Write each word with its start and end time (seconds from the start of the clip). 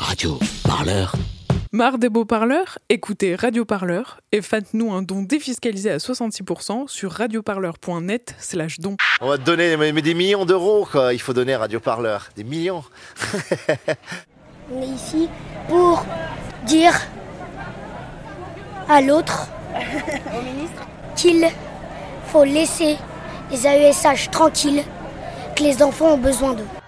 Radio 0.00 0.38
Parleur. 0.64 1.12
Marre 1.72 1.98
des 1.98 2.08
beaux 2.08 2.24
parleurs 2.24 2.78
Écoutez 2.88 3.36
Radio 3.36 3.66
Parleur 3.66 4.20
et 4.32 4.40
faites-nous 4.40 4.90
un 4.92 5.02
don 5.02 5.22
défiscalisé 5.22 5.90
à 5.90 5.98
66% 5.98 6.88
sur 6.88 7.12
radioparleur.net 7.12 8.34
slash 8.38 8.80
don. 8.80 8.96
On 9.20 9.28
va 9.28 9.36
te 9.36 9.42
donner 9.42 9.76
mais, 9.76 9.92
mais 9.92 10.00
des 10.00 10.14
millions 10.14 10.46
d'euros, 10.46 10.88
quoi. 10.90 11.12
Il 11.12 11.20
faut 11.20 11.34
donner 11.34 11.52
à 11.52 11.58
Radio 11.58 11.80
Parleur. 11.80 12.30
Des 12.34 12.44
millions. 12.44 12.82
On 14.72 14.80
est 14.80 14.86
ici 14.86 15.28
pour 15.68 16.06
dire 16.66 16.98
à 18.88 19.02
l'autre 19.02 19.48
qu'il 21.14 21.46
faut 22.28 22.44
laisser 22.44 22.96
les 23.50 23.66
AESH 23.66 24.30
tranquilles, 24.30 24.82
que 25.54 25.62
les 25.62 25.82
enfants 25.82 26.14
ont 26.14 26.18
besoin 26.18 26.54
d'eux. 26.54 26.79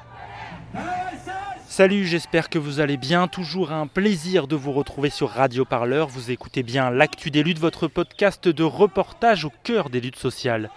Salut, 1.72 2.04
j'espère 2.04 2.50
que 2.50 2.58
vous 2.58 2.80
allez 2.80 2.98
bien. 2.98 3.28
Toujours 3.28 3.72
un 3.72 3.86
plaisir 3.86 4.46
de 4.46 4.56
vous 4.56 4.72
retrouver 4.72 5.08
sur 5.08 5.30
Radio 5.30 5.64
Parleur. 5.64 6.06
Vous 6.06 6.30
écoutez 6.30 6.62
bien 6.62 6.90
l'actu 6.90 7.30
des 7.30 7.42
luttes, 7.42 7.58
votre 7.58 7.88
podcast 7.88 8.46
de 8.46 8.62
reportage 8.62 9.46
au 9.46 9.52
cœur 9.64 9.88
des 9.88 10.02
luttes 10.02 10.18
sociales. 10.18 10.68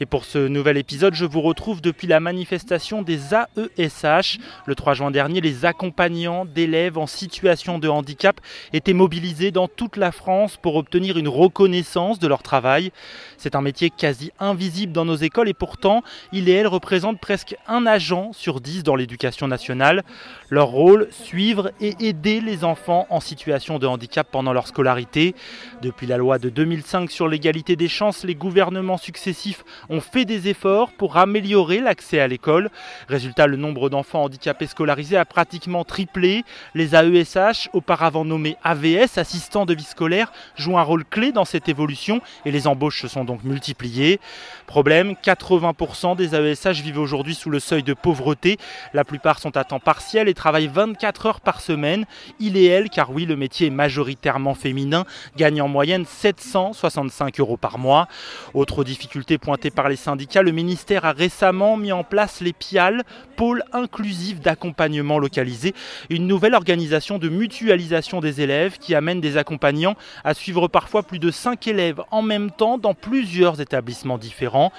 Et 0.00 0.06
pour 0.06 0.24
ce 0.24 0.38
nouvel 0.38 0.76
épisode, 0.76 1.14
je 1.14 1.24
vous 1.24 1.40
retrouve 1.40 1.80
depuis 1.80 2.06
la 2.06 2.20
manifestation 2.20 3.02
des 3.02 3.34
AESH. 3.34 4.38
Le 4.66 4.76
3 4.76 4.94
juin 4.94 5.10
dernier, 5.10 5.40
les 5.40 5.64
accompagnants 5.64 6.44
d'élèves 6.44 6.98
en 6.98 7.08
situation 7.08 7.80
de 7.80 7.88
handicap 7.88 8.40
étaient 8.72 8.92
mobilisés 8.92 9.50
dans 9.50 9.66
toute 9.66 9.96
la 9.96 10.12
France 10.12 10.56
pour 10.56 10.76
obtenir 10.76 11.18
une 11.18 11.26
reconnaissance 11.26 12.20
de 12.20 12.28
leur 12.28 12.44
travail. 12.44 12.92
C'est 13.38 13.56
un 13.56 13.60
métier 13.60 13.90
quasi 13.90 14.30
invisible 14.38 14.92
dans 14.92 15.04
nos 15.04 15.16
écoles 15.16 15.48
et 15.48 15.54
pourtant, 15.54 16.04
il 16.32 16.48
et 16.48 16.52
elle 16.52 16.68
représentent 16.68 17.20
presque 17.20 17.56
un 17.66 17.84
agent 17.84 18.32
sur 18.32 18.60
dix 18.60 18.84
dans 18.84 18.94
l'éducation 18.94 19.48
nationale. 19.48 20.04
Leur 20.48 20.68
rôle, 20.68 21.08
suivre 21.10 21.72
et 21.80 21.96
aider 21.98 22.40
les 22.40 22.62
enfants 22.62 23.08
en 23.10 23.18
situation 23.18 23.80
de 23.80 23.86
handicap 23.88 24.28
pendant 24.30 24.52
leur 24.52 24.68
scolarité. 24.68 25.34
Depuis 25.82 26.06
la 26.06 26.18
loi 26.18 26.38
de 26.38 26.50
2005 26.50 27.10
sur 27.10 27.26
l'égalité 27.26 27.74
des 27.74 27.88
chances, 27.88 28.22
les 28.22 28.36
gouvernements 28.36 28.96
successifs 28.96 29.64
ont 29.90 30.00
fait 30.00 30.24
des 30.24 30.48
efforts 30.48 30.92
pour 30.92 31.16
améliorer 31.16 31.80
l'accès 31.80 32.20
à 32.20 32.28
l'école. 32.28 32.70
Résultat, 33.08 33.46
le 33.46 33.56
nombre 33.56 33.88
d'enfants 33.88 34.24
handicapés 34.24 34.66
scolarisés 34.66 35.16
a 35.16 35.24
pratiquement 35.24 35.84
triplé. 35.84 36.44
Les 36.74 36.94
AESH, 36.94 37.70
auparavant 37.72 38.24
nommés 38.24 38.56
AVS, 38.64 39.18
assistants 39.18 39.66
de 39.66 39.74
vie 39.74 39.82
scolaire, 39.84 40.32
jouent 40.56 40.78
un 40.78 40.82
rôle 40.82 41.04
clé 41.04 41.32
dans 41.32 41.44
cette 41.44 41.68
évolution 41.68 42.20
et 42.44 42.50
les 42.50 42.66
embauches 42.66 43.02
se 43.02 43.08
sont 43.08 43.24
donc 43.24 43.44
multipliées. 43.44 44.20
Problème, 44.66 45.14
80% 45.24 46.16
des 46.16 46.34
AESH 46.34 46.80
vivent 46.82 46.98
aujourd'hui 46.98 47.34
sous 47.34 47.50
le 47.50 47.60
seuil 47.60 47.82
de 47.82 47.94
pauvreté. 47.94 48.58
La 48.92 49.04
plupart 49.04 49.38
sont 49.38 49.56
à 49.56 49.64
temps 49.64 49.80
partiel 49.80 50.28
et 50.28 50.34
travaillent 50.34 50.68
24 50.68 51.26
heures 51.26 51.40
par 51.40 51.60
semaine. 51.60 52.04
Il 52.40 52.56
et 52.56 52.66
elle, 52.66 52.90
car 52.90 53.10
oui, 53.10 53.24
le 53.24 53.36
métier 53.36 53.68
est 53.68 53.70
majoritairement 53.70 54.54
féminin, 54.54 55.04
gagnent 55.36 55.62
en 55.62 55.68
moyenne 55.68 56.04
765 56.04 57.40
euros 57.40 57.56
par 57.56 57.78
mois. 57.78 58.08
Autre 58.54 58.84
difficulté 58.84 59.38
pointée 59.38 59.70
par 59.78 59.88
les 59.88 59.94
syndicats, 59.94 60.42
le 60.42 60.50
ministère 60.50 61.04
a 61.04 61.12
récemment 61.12 61.76
mis 61.76 61.92
en 61.92 62.02
place 62.02 62.40
les 62.40 62.52
PIAL, 62.52 63.04
pôles 63.36 63.62
inclusifs 63.72 64.40
d'accompagnement 64.40 65.20
localisé, 65.20 65.72
une 66.10 66.26
nouvelle 66.26 66.56
organisation 66.56 67.18
de 67.18 67.28
mutualisation 67.28 68.18
des 68.18 68.40
élèves 68.40 68.78
qui 68.78 68.96
amène 68.96 69.20
des 69.20 69.36
accompagnants 69.36 69.94
à 70.24 70.34
suivre 70.34 70.66
parfois 70.66 71.04
plus 71.04 71.20
de 71.20 71.30
5 71.30 71.64
élèves 71.68 72.00
en 72.10 72.22
même 72.22 72.50
temps 72.50 72.76
dans 72.76 72.92
plusieurs 72.92 73.60
établissements 73.60 74.18
différents. 74.18 74.72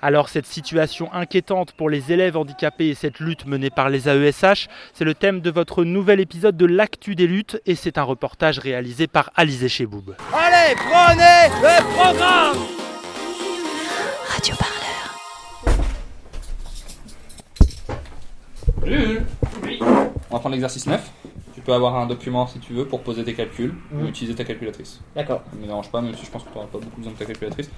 Alors 0.00 0.30
cette 0.30 0.46
situation 0.46 1.12
inquiétante 1.12 1.72
pour 1.72 1.90
les 1.90 2.10
élèves 2.10 2.38
handicapés 2.38 2.88
et 2.88 2.94
cette 2.94 3.20
lutte 3.20 3.44
menée 3.44 3.68
par 3.68 3.90
les 3.90 4.08
AESH, 4.08 4.68
c'est 4.94 5.04
le 5.04 5.12
thème 5.12 5.42
de 5.42 5.50
votre 5.50 5.84
nouvel 5.84 6.20
épisode 6.20 6.56
de 6.56 6.64
l'actu 6.64 7.14
des 7.14 7.26
luttes 7.26 7.60
et 7.66 7.74
c'est 7.74 7.98
un 7.98 8.02
reportage 8.02 8.58
réalisé 8.60 9.08
par 9.08 9.30
Alizé 9.36 9.68
Cheboub. 9.68 10.14
Allez, 10.32 10.74
prenez 10.74 11.52
le 11.60 11.84
programme 11.94 12.87
Radio 14.38 14.54
Parleur. 14.54 15.18
Jules 18.86 19.26
On 20.30 20.34
va 20.34 20.38
prendre 20.38 20.50
l'exercice 20.50 20.86
9. 20.86 21.10
Tu 21.54 21.60
peux 21.60 21.72
avoir 21.72 21.96
un 21.96 22.06
document 22.06 22.46
si 22.46 22.60
tu 22.60 22.72
veux 22.72 22.86
pour 22.86 23.00
poser 23.00 23.24
tes 23.24 23.34
calculs 23.34 23.74
ou 23.92 24.06
utiliser 24.06 24.36
ta 24.36 24.44
calculatrice. 24.44 25.00
D'accord. 25.16 25.42
Ça 25.50 25.56
ne 25.56 25.62
me 25.62 25.66
dérange 25.66 25.90
pas, 25.90 26.00
même 26.00 26.14
si 26.14 26.24
je 26.24 26.30
pense 26.30 26.44
que 26.44 26.50
tu 26.50 26.54
n'auras 26.54 26.68
pas 26.68 26.78
beaucoup 26.78 26.98
besoin 26.98 27.14
de 27.14 27.18
ta 27.18 27.24
calculatrice. 27.24 27.68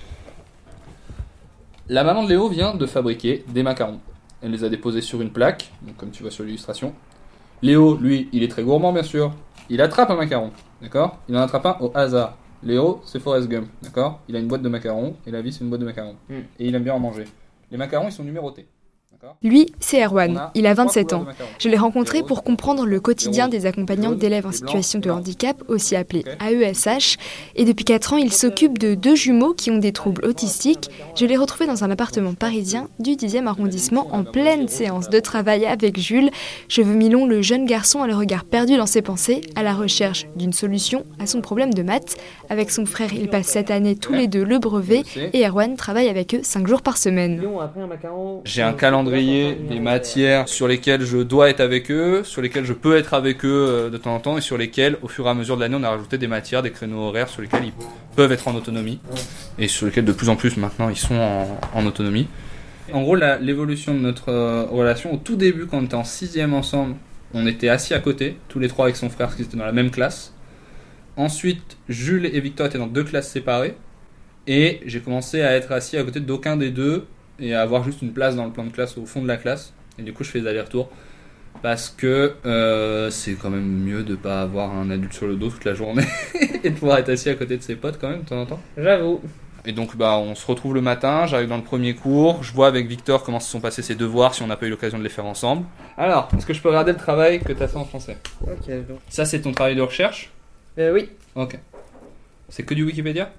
La 1.89 2.05
maman 2.05 2.25
de 2.25 2.29
Léo 2.29 2.51
vient 2.51 2.75
de 2.75 2.85
fabriquer 2.85 3.43
des 3.49 3.63
macarons. 3.63 4.01
Elle 4.43 4.51
les 4.51 4.63
a 4.63 4.69
déposés 4.69 5.01
sur 5.01 5.23
une 5.23 5.31
plaque, 5.31 5.73
donc 5.81 5.97
comme 5.97 6.11
tu 6.11 6.23
vois 6.23 6.31
sur 6.31 6.45
l'illustration. 6.45 6.93
Léo, 7.63 7.97
lui, 7.97 8.29
il 8.35 8.43
est 8.43 8.49
très 8.49 8.65
gourmand 8.65 8.93
bien 8.93 9.03
sûr. 9.03 9.33
Il 9.71 9.81
attrape 9.81 10.11
un 10.11 10.17
macaron, 10.17 10.51
d'accord? 10.83 11.17
Il 11.27 11.39
en 11.39 11.41
attrape 11.41 11.65
un 11.65 11.79
au 11.81 11.91
hasard. 11.95 12.37
Léo, 12.63 13.01
c'est 13.05 13.21
Forrest 13.21 13.49
Gump, 13.49 13.69
d'accord? 13.83 14.21
Il 14.29 14.37
a 14.37 14.39
une 14.39 14.47
boîte 14.47 14.63
de 14.63 14.69
macarons 14.69 15.17
et 15.27 15.31
la 15.31 15.41
vie 15.41 15.53
c'est 15.53 15.65
une 15.65 15.71
boîte 15.71 15.81
de 15.81 15.87
macarons. 15.87 16.17
Mm. 16.29 16.35
Et 16.59 16.69
il 16.69 16.75
aime 16.75 16.85
bien 16.85 16.95
en 16.95 16.99
manger. 16.99 17.25
Les 17.71 17.79
macarons, 17.79 18.09
ils 18.09 18.13
sont 18.13 18.25
numérotés. 18.25 18.67
Lui, 19.43 19.73
c'est 19.81 20.03
Erwan. 20.05 20.51
Il 20.55 20.67
a 20.67 20.75
trois 20.75 20.85
27 20.85 21.09
couleurs 21.09 21.23
ans. 21.23 21.27
Je 21.59 21.69
l'ai 21.69 21.77
rencontré 21.77 22.23
pour 22.23 22.43
comprendre 22.43 22.87
le 22.87 23.01
quotidien 23.01 23.49
des 23.49 23.67
accompagnants 23.67 24.13
d'élèves 24.13 24.47
en 24.47 24.53
situation 24.53 24.99
de 24.99 25.11
handicap, 25.11 25.63
aussi 25.69 25.97
appelés. 25.97 26.25
AESH. 26.41 27.17
Et 27.57 27.65
depuis 27.65 27.85
4 27.85 28.15
ans, 28.15 28.17
il 28.17 28.33
s'occupe 28.33 28.79
de 28.79 28.95
deux 28.95 29.15
jumeaux 29.15 29.53
qui 29.53 29.71
ont 29.71 29.79
des 29.79 29.93
troubles 29.93 30.25
autistiques. 30.25 30.91
Je 31.17 31.27
l'ai 31.27 31.37
retrouvé 31.37 31.67
dans 31.67 31.85
un 31.85 31.91
appartement 31.91 32.35
parisien 32.35 32.89
du 32.99 33.13
10e 33.13 33.47
arrondissement 33.47 34.09
en 34.13 34.25
pleine 34.25 34.69
séance 34.69 35.11
de 35.11 35.21
travail 35.21 35.67
avec 35.67 35.99
Jules. 35.99 36.31
Cheveux 36.69 36.95
mi-longs, 36.95 37.27
le 37.27 37.43
jeune 37.43 37.67
garçon 37.67 38.03
a 38.03 38.07
le 38.07 38.15
regard 38.15 38.45
perdu 38.45 38.77
dans 38.77 38.87
ses 38.87 39.03
pensées, 39.03 39.43
à 39.55 39.63
la 39.63 39.75
recherche 39.75 40.27
d'une 40.37 40.53
solution 40.53 41.05
à 41.19 41.27
son 41.27 41.41
problème 41.41 41.75
de 41.75 41.83
maths. 41.83 42.17
Avec 42.49 42.71
son 42.71 42.87
frère, 42.87 43.13
il 43.13 43.29
passe 43.29 43.49
cette 43.49 43.71
année 43.71 43.97
tous 43.97 44.13
les 44.13 44.29
deux 44.29 44.45
le 44.45 44.59
brevet 44.59 45.03
et 45.33 45.47
Erwan 45.47 45.77
travaille 45.77 46.09
avec 46.09 46.35
eux 46.35 46.41
5 46.43 46.67
jours 46.67 46.83
par 46.83 46.97
semaine. 46.97 47.43
J'ai 48.45 48.63
un 48.63 48.73
calendrier 48.73 49.00
des 49.05 49.81
matières 49.81 50.49
sur 50.49 50.69
lesquelles 50.69 51.03
je 51.03 51.19
dois 51.19 51.51
être 51.51 51.61
avec 51.61 51.91
eux, 51.91 52.23
sur 52.25 52.43
lesquelles 52.43 52.65
je 52.65 52.73
peux 52.73 52.97
être 52.97 53.15
avec 53.15 53.45
eux 53.45 53.67
euh, 53.69 53.91
de 53.91 53.97
temps 53.97 54.15
en 54.15 54.21
temps 54.21 54.39
et 54.39 54.41
sur 54.41 54.59
lesquelles, 54.59 54.97
au 55.03 55.09
fur 55.09 55.27
et 55.27 55.31
à 55.31 55.35
mesure 55.35 55.57
de 55.57 55.63
l'année, 55.63 55.77
on 55.79 55.83
a 55.83 55.91
rajouté 55.91 56.19
des 56.19 56.27
matières, 56.27 56.63
des 56.63 56.71
créneaux 56.71 57.01
horaires 57.01 57.29
sur 57.29 57.43
lesquels 57.43 57.65
ils 57.65 57.73
peuvent 58.17 58.33
être 58.33 58.49
en 58.49 58.55
autonomie 58.55 59.01
et 59.59 59.69
sur 59.69 59.87
lesquels 59.87 60.05
de 60.05 60.13
plus 60.13 60.29
en 60.29 60.37
plus 60.37 60.57
maintenant 60.57 60.89
ils 60.89 60.97
sont 60.97 61.15
en, 61.15 61.61
en 61.75 61.87
autonomie. 61.87 62.29
En 62.93 63.03
gros, 63.03 63.15
l'évolution 63.15 63.95
de 63.95 64.01
notre 64.01 64.31
euh, 64.31 64.65
relation, 64.65 65.15
au 65.15 65.17
tout 65.17 65.37
début, 65.37 65.67
quand 65.67 65.79
on 65.79 65.85
était 65.85 65.95
en 65.95 66.05
sixième 66.05 66.55
ensemble, 66.55 66.97
on 67.35 67.47
était 67.47 67.69
assis 67.69 67.95
à 67.95 68.01
côté, 68.01 68.37
tous 68.49 68.59
les 68.59 68.69
trois 68.69 68.87
avec 68.87 68.97
son 68.97 69.09
frère, 69.11 69.37
qu'ils 69.37 69.45
étaient 69.45 69.57
dans 69.57 69.65
la 69.65 69.73
même 69.73 69.91
classe. 69.91 70.35
Ensuite, 71.17 71.77
Jules 71.89 72.27
et 72.27 72.41
Victor 72.41 72.67
étaient 72.67 72.79
dans 72.79 72.87
deux 72.87 73.05
classes 73.05 73.29
séparées. 73.31 73.75
Et 74.47 74.81
j'ai 74.87 75.01
commencé 75.01 75.43
à 75.43 75.55
être 75.55 75.71
assis 75.71 75.97
à 75.97 76.03
côté 76.03 76.19
d'aucun 76.19 76.57
des 76.57 76.71
deux 76.71 77.07
et 77.41 77.55
à 77.55 77.63
avoir 77.63 77.85
juste 77.85 78.03
une 78.03 78.13
place 78.13 78.37
dans 78.37 78.45
le 78.45 78.53
plan 78.53 78.65
de 78.65 78.71
classe 78.71 78.97
au 78.99 79.07
fond 79.07 79.23
de 79.23 79.29
la 79.29 79.37
classe. 79.37 79.73
Et 79.99 80.03
du 80.03 80.13
coup, 80.13 80.25
je 80.25 80.31
fais 80.31 80.41
des 80.41 80.49
allers-retours 80.49 80.91
parce 81.63 81.91
que 81.91 82.35
euh, 82.47 83.11
c'est 83.11 83.35
quand 83.35 83.51
même 83.51 83.67
mieux 83.67 84.03
de 84.03 84.15
pas 84.15 84.43
avoir 84.43 84.73
un 84.73 84.91
adulte 84.91 85.13
sur 85.13 85.27
le 85.27 85.37
dos 85.37 85.51
toute 85.51 85.65
la 85.65 85.75
journée 85.75 86.05
et 86.65 86.71
de 86.71 86.75
pouvoir 86.75 86.99
être 86.99 87.11
assis 87.11 87.29
à 87.29 87.35
côté 87.35 87.57
de 87.57 87.63
ses 87.63 87.77
potes 87.77 87.99
quand 88.01 88.09
même 88.09 88.23
de 88.23 88.29
temps 88.29 88.41
en 88.41 88.47
temps. 88.47 88.61
J'avoue. 88.77 89.21
Et 89.67 89.73
donc, 89.73 89.95
bah, 89.95 90.17
on 90.17 90.35
se 90.35 90.47
retrouve 90.47 90.75
le 90.75 90.81
matin, 90.81 91.27
j'arrive 91.27 91.49
dans 91.49 91.59
le 91.59 91.63
premier 91.63 91.95
cours, 91.95 92.43
je 92.43 92.53
vois 92.55 92.67
avec 92.67 92.87
Victor 92.87 93.23
comment 93.23 93.41
se 93.41 93.51
sont 93.51 93.61
passés 93.61 93.83
ses 93.83 93.95
devoirs, 93.95 94.35
si 94.35 94.43
on 94.43 94.47
n'a 94.47 94.57
pas 94.57 94.65
eu 94.65 94.71
l'occasion 94.71 94.97
de 94.97 95.03
les 95.03 95.11
faire 95.11 95.27
ensemble. 95.27 95.67
Alors, 95.99 96.31
est-ce 96.35 96.47
que 96.47 96.55
je 96.55 96.63
peux 96.63 96.69
regarder 96.69 96.93
le 96.93 96.99
travail 96.99 97.41
que 97.41 97.53
tu 97.53 97.63
as 97.63 97.69
fait 97.69 97.77
en 97.77 97.85
français? 97.85 98.17
Ok, 98.43 98.69
donc. 98.89 99.01
Ça, 99.11 99.27
c'est 99.27 99.43
ton 99.43 99.53
travail 99.53 99.77
de 99.77 99.83
recherche? 99.83 100.31
Euh, 100.79 100.95
oui. 100.95 101.11
Ok. 101.35 101.59
C'est 102.49 102.63
que 102.63 102.73
du 102.73 102.85
Wikipédia? 102.85 103.31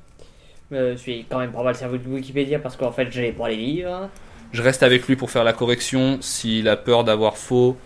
Je 0.71 0.95
suis 0.95 1.25
quand 1.29 1.39
même 1.39 1.51
pas 1.51 1.63
mal 1.63 1.75
servi 1.75 1.99
de 1.99 2.07
Wikipédia 2.07 2.59
parce 2.59 2.75
qu'en 2.77 2.91
fait 2.91 3.11
j'ai 3.11 3.31
pas 3.31 3.49
les 3.49 3.57
livres. 3.57 4.09
Je 4.53 4.61
reste 4.61 4.83
avec 4.83 5.07
lui 5.07 5.15
pour 5.15 5.31
faire 5.31 5.43
la 5.43 5.53
correction 5.53 6.17
s'il 6.21 6.67
a 6.67 6.75
peur 6.75 7.03
d'avoir 7.03 7.37
faux, 7.37 7.77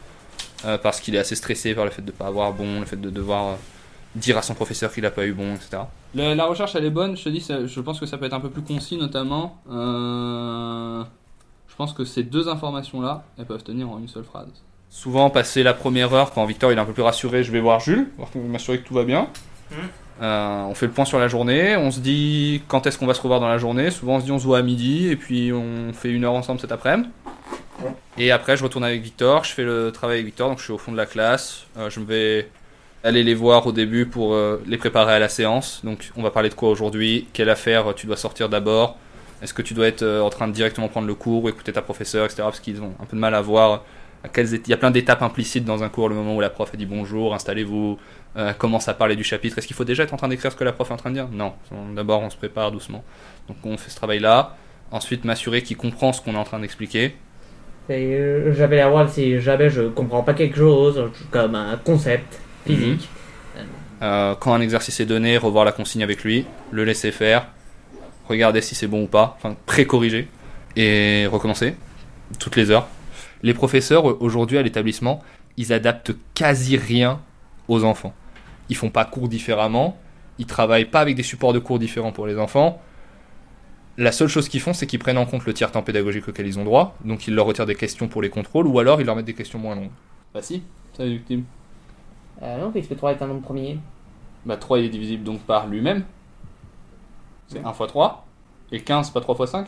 euh, 0.66 0.78
parce 0.78 1.00
qu'il 1.00 1.14
est 1.16 1.20
assez 1.20 1.36
stressé 1.36 1.76
par 1.76 1.86
le 1.86 1.92
fait 1.92 2.02
de 2.02 2.08
ne 2.08 2.16
pas 2.16 2.28
avoir 2.28 2.54
bon, 2.54 2.80
le 2.80 2.86
fait 2.86 3.00
de 3.00 3.10
devoir 3.12 3.46
euh, 3.46 3.56
dire 4.16 4.38
à 4.38 4.42
son 4.42 4.56
professeur 4.56 4.92
qu'il 4.92 5.04
n'a 5.04 5.12
pas 5.12 5.26
eu 5.26 5.34
bon, 5.34 5.54
etc. 5.56 5.84
Le- 6.16 6.34
la 6.34 6.46
recherche, 6.46 6.74
elle 6.76 6.86
est 6.86 6.90
bonne, 6.90 7.16
je 7.18 7.24
te 7.26 7.30
dis, 7.30 7.42
ça- 7.42 7.66
je 7.68 7.80
pense 7.82 8.00
que 8.00 8.06
ça 8.08 8.18
peut 8.18 8.26
être 8.26 8.34
un 8.34 8.40
peu 8.40 8.50
plus 8.50 8.62
concis 8.64 8.98
notamment. 8.98 9.58
Euh, 9.72 11.04
je 11.68 11.76
pense 11.76 11.94
que 11.94 12.04
ces 12.06 12.24
deux 12.24 12.48
informations-là, 12.48 13.24
elles 13.38 13.46
peuvent 13.46 13.64
tenir 13.64 13.90
en 13.90 14.00
une 14.00 14.08
seule 14.08 14.24
phrase. 14.24 14.48
Souvent, 14.90 15.30
passer 15.30 15.62
la 15.62 15.74
première 15.74 16.14
heure, 16.14 16.32
quand 16.32 16.46
Victor 16.46 16.72
il 16.72 16.78
est 16.78 16.82
un 16.82 16.86
peu 16.86 16.94
plus 16.94 17.04
rassuré, 17.04 17.44
je 17.44 17.52
vais 17.52 17.60
voir 17.60 17.80
Jules, 17.82 18.08
voir- 18.18 18.30
m'assurer 18.36 18.80
que 18.80 18.88
tout 18.88 18.94
va 18.94 19.04
bien. 19.04 19.28
Euh, 20.22 20.64
on 20.64 20.74
fait 20.76 20.86
le 20.86 20.94
point 20.94 21.06
sur 21.06 21.20
la 21.20 21.28
journée, 21.28 21.76
on 21.76 21.92
se 21.92 22.00
dit 22.00 22.62
quand 22.68 22.88
est-ce 22.88 22.98
qu'on 22.98 23.06
va 23.06 23.14
se 23.14 23.22
revoir 23.22 23.40
dans 23.40 23.50
la 23.50 23.58
journée. 23.58 23.92
Souvent 23.92 24.16
on 24.16 24.20
se 24.20 24.26
dit 24.26 24.32
on 24.32 24.40
se 24.40 24.46
voit 24.46 24.60
à 24.60 24.62
midi 24.62 25.10
et 25.10 25.16
puis 25.16 25.52
on 25.52 25.92
fait 25.94 26.10
une 26.10 26.24
heure 26.24 26.34
ensemble 26.34 26.60
cet 26.60 26.72
après-midi. 26.72 27.10
Et 28.18 28.32
après 28.32 28.56
je 28.56 28.64
retourne 28.64 28.86
avec 28.86 29.02
Victor, 29.02 29.44
je 29.44 29.52
fais 29.52 29.64
le 29.64 29.92
travail 29.92 30.16
avec 30.16 30.26
Victor, 30.26 30.50
donc 30.50 30.60
je 30.60 30.64
suis 30.64 30.74
au 30.74 30.78
fond 30.78 30.94
de 30.94 30.98
la 30.98 31.06
classe. 31.06 31.66
Euh, 31.78 31.90
je 31.90 32.00
vais 32.00 32.50
aller 33.04 33.24
les 33.24 33.34
voir 33.34 33.68
au 33.68 33.72
début 33.74 34.06
pour 34.06 34.34
euh, 34.34 34.62
les 34.66 34.78
préparer 34.78 35.14
à 35.14 35.20
la 35.20 35.30
séance. 35.30 35.82
Donc 35.84 36.10
on 36.16 36.24
va 36.24 36.32
parler 36.32 36.50
de 36.50 36.56
quoi 36.56 36.70
aujourd'hui, 36.70 37.28
quelle 37.34 37.50
affaire 37.50 37.94
tu 37.94 38.08
dois 38.08 38.18
sortir 38.18 38.48
d'abord, 38.48 38.98
est-ce 39.42 39.54
que 39.54 39.62
tu 39.62 39.74
dois 39.74 39.88
être 39.88 40.22
en 40.22 40.30
train 40.30 40.48
de 40.48 40.54
directement 40.54 40.88
prendre 40.88 41.08
le 41.08 41.16
cours 41.16 41.44
ou 41.44 41.50
écouter 41.50 41.74
ta 41.74 41.82
professeure, 41.82 42.24
etc. 42.24 42.44
Parce 42.44 42.62
qu'ils 42.62 42.82
ont 42.82 42.94
un 43.02 43.06
peu 43.06 43.18
de 43.18 43.22
mal 43.22 43.36
à 43.36 43.42
voir 43.42 43.84
Il 44.38 44.68
y 44.68 44.74
a 44.74 44.78
plein 44.78 44.92
d'étapes 44.92 45.22
implicites 45.22 45.66
dans 45.66 45.84
un 45.84 45.90
cours, 45.90 46.10
le 46.10 46.16
moment 46.16 46.36
où 46.36 46.42
la 46.42 46.50
prof 46.50 46.70
a 46.74 46.78
dit 46.78 46.86
bonjour, 46.86 47.34
installez-vous, 47.34 47.98
euh, 48.38 48.54
commence 48.54 48.88
à 48.88 48.94
parler 48.94 49.16
du 49.16 49.24
chapitre. 49.24 49.58
Est-ce 49.58 49.68
qu'il 49.68 49.76
faut 49.76 49.86
déjà 49.86 50.04
être 50.04 50.14
en 50.14 50.18
train 50.18 50.28
d'écrire 50.28 50.52
ce 50.52 50.58
que 50.58 50.64
la 50.64 50.74
prof 50.74 50.90
est 50.90 50.94
en 50.94 50.98
train 50.98 51.10
de 51.10 51.16
dire? 51.16 51.28
Non. 51.32 51.54
D'abord, 51.96 52.22
on 52.22 52.30
se 52.30 52.38
prépare 52.38 52.72
doucement. 52.72 53.04
Donc 53.48 53.58
on 53.64 53.78
fait 53.78 53.90
ce 53.90 53.96
travail-là. 53.96 54.56
Ensuite, 54.92 55.26
m'assurer 55.26 55.62
qu'il 55.62 55.78
comprend 55.78 56.14
ce 56.14 56.22
qu'on 56.22 56.34
est 56.34 56.38
en 56.38 56.44
train 56.44 56.60
d'expliquer. 56.60 57.16
Euh, 57.90 58.54
j'appelle 58.56 58.80
à 58.80 58.88
roi 58.88 59.08
si 59.08 59.40
jamais 59.40 59.70
je 59.70 59.84
comprends 59.84 60.24
pas 60.24 60.34
quelque 60.34 60.58
chose, 60.58 61.12
comme 61.32 61.56
un 61.56 61.78
concept 61.78 62.40
physique. 62.66 63.08
Euh, 64.02 64.36
quand 64.36 64.54
un 64.54 64.62
exercice 64.62 65.00
est 65.00 65.06
donné, 65.06 65.38
revoir 65.38 65.66
la 65.66 65.72
consigne 65.72 66.04
avec 66.04 66.24
lui, 66.24 66.46
le 66.72 66.84
laisser 66.84 67.12
faire, 67.12 67.48
regarder 68.28 68.62
si 68.62 68.76
c'est 68.76 68.88
bon 68.88 69.04
ou 69.04 69.08
pas, 69.08 69.38
enfin 69.38 69.56
pré-corriger 69.66 70.28
et 70.76 71.28
recommencer 71.28 71.76
toutes 72.40 72.56
les 72.56 72.72
heures. 72.72 72.88
Les 73.44 73.54
professeurs 73.54 74.22
aujourd'hui 74.22 74.58
à 74.58 74.62
l'établissement, 74.62 75.22
ils 75.58 75.74
adaptent 75.74 76.14
quasi 76.34 76.78
rien 76.78 77.20
aux 77.68 77.84
enfants. 77.84 78.14
Ils 78.70 78.76
font 78.76 78.90
pas 78.90 79.06
cours 79.06 79.28
différemment, 79.28 79.98
ils 80.40 80.46
travaillent 80.46 80.86
pas 80.86 81.02
avec 81.02 81.16
des 81.16 81.24
supports 81.24 81.54
de 81.54 81.60
cours 81.60 81.80
différents 81.80 82.12
pour 82.12 82.28
les 82.28 82.38
enfants. 82.38 82.82
La 83.98 84.12
seule 84.12 84.28
chose 84.28 84.50
qu'ils 84.50 84.60
font, 84.60 84.74
c'est 84.74 84.88
qu'ils 84.88 85.00
prennent 85.00 85.18
en 85.18 85.26
compte 85.26 85.46
le 85.46 85.54
tiers-temps 85.54 85.82
pédagogique 85.84 86.28
auquel 86.28 86.48
ils 86.48 86.60
ont 86.60 86.66
droit, 86.66 86.96
donc 87.06 87.28
ils 87.28 87.34
leur 87.34 87.46
retirent 87.46 87.66
des 87.66 87.76
questions 87.76 88.08
pour 88.08 88.22
les 88.22 88.30
contrôles, 88.30 88.68
ou 88.68 88.80
alors 88.80 89.00
ils 89.00 89.06
leur 89.06 89.16
mettent 89.16 89.26
des 89.26 89.34
questions 89.34 89.60
moins 89.60 89.76
longues. 89.76 89.92
Bah 90.34 90.42
si, 90.42 90.64
ça 90.94 91.06
est 91.06 91.22
Tim. 91.26 91.42
Euh, 92.42 92.60
non, 92.60 92.72
puisque 92.72 92.96
3 92.96 93.14
est 93.14 93.22
un 93.22 93.28
nombre 93.28 93.42
premier. 93.42 93.80
Bah 94.46 94.58
3 94.58 94.80
il 94.80 94.86
est 94.86 94.90
divisible 94.90 95.24
donc 95.24 95.40
par 95.42 95.68
lui-même. 95.68 96.04
C'est 97.48 97.64
1 97.64 97.72
fois 97.74 97.88
3. 97.88 98.26
Et 98.72 98.82
15 98.82 99.12
pas 99.12 99.22
3 99.22 99.36
fois 99.36 99.48
5 99.48 99.68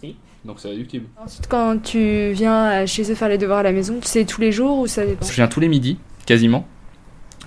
Si. 0.00 0.16
Donc 0.44 0.60
c'est 0.60 0.68
réductible. 0.68 1.06
Ensuite, 1.16 1.46
quand 1.48 1.82
tu 1.82 2.32
viens 2.32 2.84
chez 2.86 3.10
eux 3.10 3.14
faire 3.14 3.28
les 3.28 3.38
devoirs 3.38 3.60
à 3.60 3.62
la 3.62 3.72
maison, 3.72 3.98
tu 4.00 4.08
sais 4.08 4.24
tous 4.24 4.40
les 4.40 4.52
jours 4.52 4.80
ou 4.80 4.86
ça 4.86 5.06
dépend 5.06 5.26
Je 5.26 5.32
viens 5.32 5.48
tous 5.48 5.60
les 5.60 5.68
midis, 5.68 5.96
quasiment. 6.26 6.66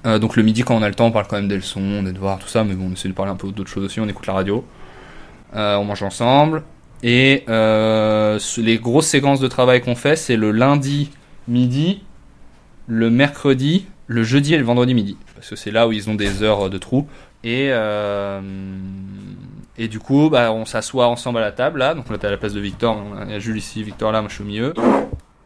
Euh, 0.06 0.20
donc 0.20 0.36
le 0.36 0.44
midi, 0.44 0.64
quand 0.64 0.76
on 0.76 0.82
a 0.82 0.90
le 0.90 0.96
temps, 0.96 1.08
on 1.08 1.12
parle 1.12 1.28
quand 1.28 1.36
même 1.36 1.48
des 1.48 1.58
leçons, 1.58 2.04
des 2.04 2.12
devoirs, 2.12 2.40
tout 2.40 2.48
ça, 2.48 2.64
mais 2.64 2.74
bon, 2.74 2.88
on 2.90 2.94
essaie 2.94 3.10
de 3.10 3.14
parler 3.14 3.32
un 3.32 3.36
peu 3.36 3.52
d'autres 3.52 3.70
choses 3.70 3.84
aussi, 3.84 4.00
on 4.00 4.08
écoute 4.08 4.26
la 4.28 4.34
radio. 4.34 4.66
Euh, 5.56 5.76
on 5.78 5.86
mange 5.86 6.04
ensemble. 6.04 6.64
Et 7.04 7.44
euh, 7.48 8.40
les 8.58 8.78
grosses 8.78 9.08
séquences 9.08 9.40
de 9.40 9.48
travail 9.48 9.82
qu'on 9.82 9.96
fait, 9.96 10.16
c'est 10.16 10.36
le 10.36 10.52
lundi 10.52 11.12
midi, 11.48 12.02
le 12.88 13.10
mercredi, 13.10 13.86
le 14.08 14.24
jeudi 14.24 14.54
et 14.54 14.58
le 14.58 14.64
vendredi 14.64 14.94
midi. 14.94 15.18
Parce 15.36 15.50
que 15.50 15.56
c'est 15.56 15.72
là 15.72 15.88
où 15.88 15.92
ils 15.92 16.10
ont 16.10 16.16
des 16.16 16.42
heures 16.42 16.70
de 16.70 16.78
trou. 16.78 17.08
Et, 17.44 17.68
euh, 17.70 18.42
et 19.77 19.88
du 19.88 20.00
coup, 20.00 20.29
bah, 20.29 20.51
on 20.51 20.65
s'assoit 20.65 21.07
ensemble 21.07 21.39
à 21.39 21.41
la 21.41 21.51
table, 21.51 21.79
là. 21.79 21.94
Donc 21.94 22.09
là, 22.09 22.18
t'es 22.18 22.27
à 22.27 22.31
la 22.31 22.38
place 22.38 22.53
de 22.53 22.59
Victor. 22.59 22.97
Il 23.25 23.31
y 23.31 23.35
a 23.35 23.39
Jules 23.39 23.57
ici, 23.57 23.83
Victor 23.83 24.12
là, 24.12 24.21
moi 24.21 24.29
je 24.29 24.35
suis 24.35 24.44
au 24.44 24.47
milieu. 24.47 24.74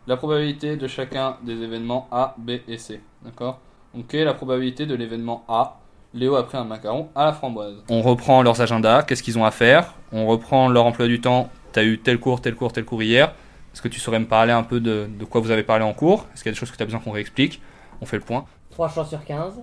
La 0.08 0.18
probabilité 0.18 0.78
de 0.78 0.88
chacun 0.88 1.38
des 1.44 1.62
événements 1.62 2.08
A, 2.12 2.36
B 2.38 2.52
et 2.68 2.78
C. 2.78 3.02
D'accord? 3.24 3.60
Ok, 3.98 4.14
la 4.14 4.34
probabilité 4.34 4.86
de 4.86 4.96
l'événement 4.96 5.44
A? 5.48 5.78
Léo 6.14 6.36
a 6.36 6.46
pris 6.46 6.58
un 6.58 6.66
macaron 6.66 7.10
à 7.16 7.26
la 7.26 7.34
framboise. 7.34 7.84
On 7.90 8.02
reprend 8.02 8.42
leurs 8.42 8.62
agendas, 8.62 9.04
qu'est-ce 9.04 9.24
qu'ils 9.24 9.38
ont 9.40 9.46
à 9.46 9.52
faire? 9.52 9.94
On 10.12 10.28
reprend 10.28 10.68
leur 10.68 10.86
emploi 10.86 11.08
du 11.08 11.22
temps. 11.22 11.50
T'as 11.72 11.84
eu 11.84 12.00
tel 12.00 12.20
cours, 12.20 12.42
tel 12.42 12.56
cours, 12.56 12.74
tel 12.74 12.84
cours 12.84 13.02
hier. 13.02 13.34
Est-ce 13.74 13.82
que 13.82 13.88
tu 13.88 14.00
saurais 14.00 14.20
me 14.20 14.26
parler 14.26 14.52
un 14.52 14.64
peu 14.64 14.82
de, 14.82 15.08
de 15.08 15.24
quoi 15.24 15.40
vous 15.40 15.52
avez 15.52 15.64
parlé 15.64 15.86
en 15.86 15.94
cours? 15.94 16.26
Est-ce 16.34 16.44
qu'il 16.44 16.50
y 16.50 16.52
a 16.52 16.54
des 16.54 16.60
choses 16.60 16.72
que 16.72 16.76
tu 16.76 16.84
as 16.84 16.86
besoin 16.86 17.00
qu'on 17.00 17.12
réexplique? 17.12 17.62
On 18.02 18.06
fait 18.06 18.18
le 18.18 18.24
point. 18.24 18.44
3 18.72 18.90
chances 18.90 19.10
sur 19.10 19.24
15. 19.24 19.62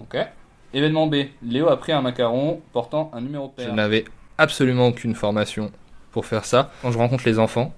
Ok. 0.00 0.16
Événement 0.72 1.06
B. 1.06 1.16
Léo 1.42 1.68
a 1.68 1.78
pris 1.78 1.92
un 1.92 2.02
macaron 2.02 2.60
portant 2.72 3.10
un 3.14 3.20
numéro 3.20 3.48
pair. 3.48 3.68
Je 3.68 3.74
n'avais 3.74 4.04
absolument 4.38 4.88
aucune 4.88 5.14
formation 5.14 5.72
pour 6.12 6.26
faire 6.26 6.44
ça. 6.44 6.72
Quand 6.82 6.92
je 6.92 6.98
rencontre 6.98 7.24
les 7.26 7.38
enfants, 7.38 7.74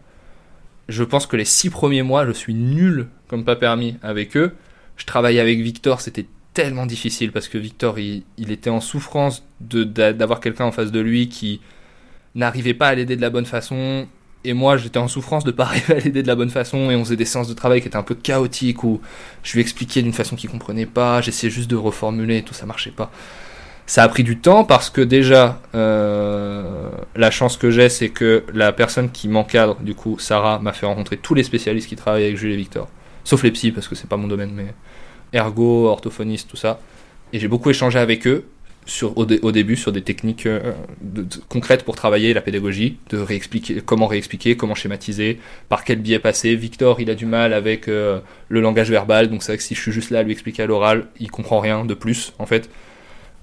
je 0.88 1.04
pense 1.04 1.26
que 1.26 1.36
les 1.36 1.44
six 1.44 1.70
premiers 1.70 2.02
mois, 2.02 2.26
je 2.26 2.32
suis 2.32 2.54
nul 2.54 3.08
comme 3.28 3.44
pas 3.44 3.56
permis 3.56 3.96
avec 4.02 4.36
eux. 4.36 4.54
Je 4.96 5.06
travaillais 5.06 5.40
avec 5.40 5.60
Victor, 5.60 6.00
c'était 6.00 6.26
tellement 6.54 6.86
difficile 6.86 7.32
parce 7.32 7.48
que 7.48 7.58
Victor, 7.58 7.98
il, 7.98 8.24
il 8.36 8.52
était 8.52 8.70
en 8.70 8.80
souffrance 8.80 9.42
d'avoir 9.60 10.40
quelqu'un 10.40 10.66
en 10.66 10.72
face 10.72 10.92
de 10.92 11.00
lui 11.00 11.28
qui 11.28 11.60
n'arrivait 12.34 12.74
pas 12.74 12.88
à 12.88 12.94
l'aider 12.94 13.16
de 13.16 13.22
la 13.22 13.30
bonne 13.30 13.46
façon. 13.46 14.06
Et 14.44 14.54
moi, 14.54 14.76
j'étais 14.76 14.98
en 14.98 15.08
souffrance 15.08 15.44
de 15.44 15.50
pas 15.50 15.64
arriver 15.66 15.94
à 15.94 15.98
l'aider 15.98 16.22
de 16.22 16.28
la 16.28 16.34
bonne 16.34 16.50
façon. 16.50 16.90
Et 16.90 16.96
on 16.96 17.04
faisait 17.04 17.16
des 17.16 17.24
séances 17.24 17.48
de 17.48 17.54
travail 17.54 17.80
qui 17.80 17.88
étaient 17.88 17.96
un 17.96 18.02
peu 18.02 18.14
chaotiques 18.14 18.84
où 18.84 19.00
je 19.42 19.54
lui 19.54 19.60
expliquais 19.60 20.02
d'une 20.02 20.12
façon 20.12 20.36
qu'il 20.36 20.50
comprenait 20.50 20.86
pas. 20.86 21.20
J'essayais 21.20 21.50
juste 21.50 21.70
de 21.70 21.76
reformuler 21.76 22.38
et 22.38 22.42
tout, 22.42 22.54
ça 22.54 22.66
marchait 22.66 22.90
pas. 22.90 23.10
Ça 23.86 24.04
a 24.04 24.08
pris 24.08 24.22
du 24.22 24.38
temps 24.38 24.64
parce 24.64 24.90
que 24.90 25.00
déjà, 25.00 25.60
euh, 25.74 26.90
la 27.16 27.30
chance 27.30 27.56
que 27.56 27.70
j'ai, 27.70 27.88
c'est 27.88 28.10
que 28.10 28.44
la 28.54 28.72
personne 28.72 29.10
qui 29.10 29.28
m'encadre, 29.28 29.76
du 29.80 29.94
coup, 29.94 30.18
Sarah, 30.18 30.60
m'a 30.60 30.72
fait 30.72 30.86
rencontrer 30.86 31.16
tous 31.16 31.34
les 31.34 31.42
spécialistes 31.42 31.88
qui 31.88 31.96
travaillent 31.96 32.24
avec 32.24 32.36
Jules 32.36 32.52
et 32.52 32.56
Victor. 32.56 32.88
Sauf 33.24 33.42
les 33.42 33.50
psys, 33.50 33.72
parce 33.72 33.88
que 33.88 33.94
c'est 33.94 34.08
pas 34.08 34.16
mon 34.16 34.28
domaine, 34.28 34.52
mais 34.54 34.74
ergo, 35.32 35.88
orthophoniste, 35.88 36.48
tout 36.48 36.56
ça. 36.56 36.80
Et 37.32 37.38
j'ai 37.38 37.48
beaucoup 37.48 37.70
échangé 37.70 37.98
avec 37.98 38.26
eux 38.26 38.46
sur, 38.84 39.17
au, 39.17 39.25
dé- 39.25 39.38
au 39.43 39.52
début 39.52 39.76
sur 39.76 39.93
des 39.93 40.02
techniques 40.02 40.46
euh, 40.46 40.73
de- 41.00 41.23
de- 41.23 41.37
concrètes 41.49 41.84
pour 41.84 41.94
travailler 41.94 42.34
la 42.34 42.40
pédagogie, 42.40 42.99
de 43.11 43.19
réexpliquer 43.19 43.81
comment 43.81 44.06
réexpliquer, 44.06 44.56
comment 44.56 44.75
schématiser, 44.75 45.38
par 45.69 45.84
quel 45.84 46.00
biais 46.00 46.19
passer. 46.19 46.56
Victor, 46.56 47.00
il 47.00 47.08
a 47.11 47.14
du 47.14 47.26
mal 47.26 47.52
avec 47.52 47.87
euh, 47.88 48.20
le 48.49 48.61
langage 48.61 48.90
verbal, 48.90 49.29
donc 49.31 49.43
c'est 49.43 49.52
vrai 49.52 49.56
que 49.58 49.62
si 49.62 49.75
je 49.75 49.81
suis 49.81 49.93
juste 49.93 50.11
là 50.11 50.19
à 50.19 50.23
lui 50.23 50.32
expliquer 50.32 50.64
à 50.64 50.67
l'oral, 50.67 51.06
il 51.20 51.31
comprend 51.31 51.61
rien 51.61 51.84
de 51.84 51.94
plus 51.94 52.32
en 52.38 52.46
fait. 52.46 52.69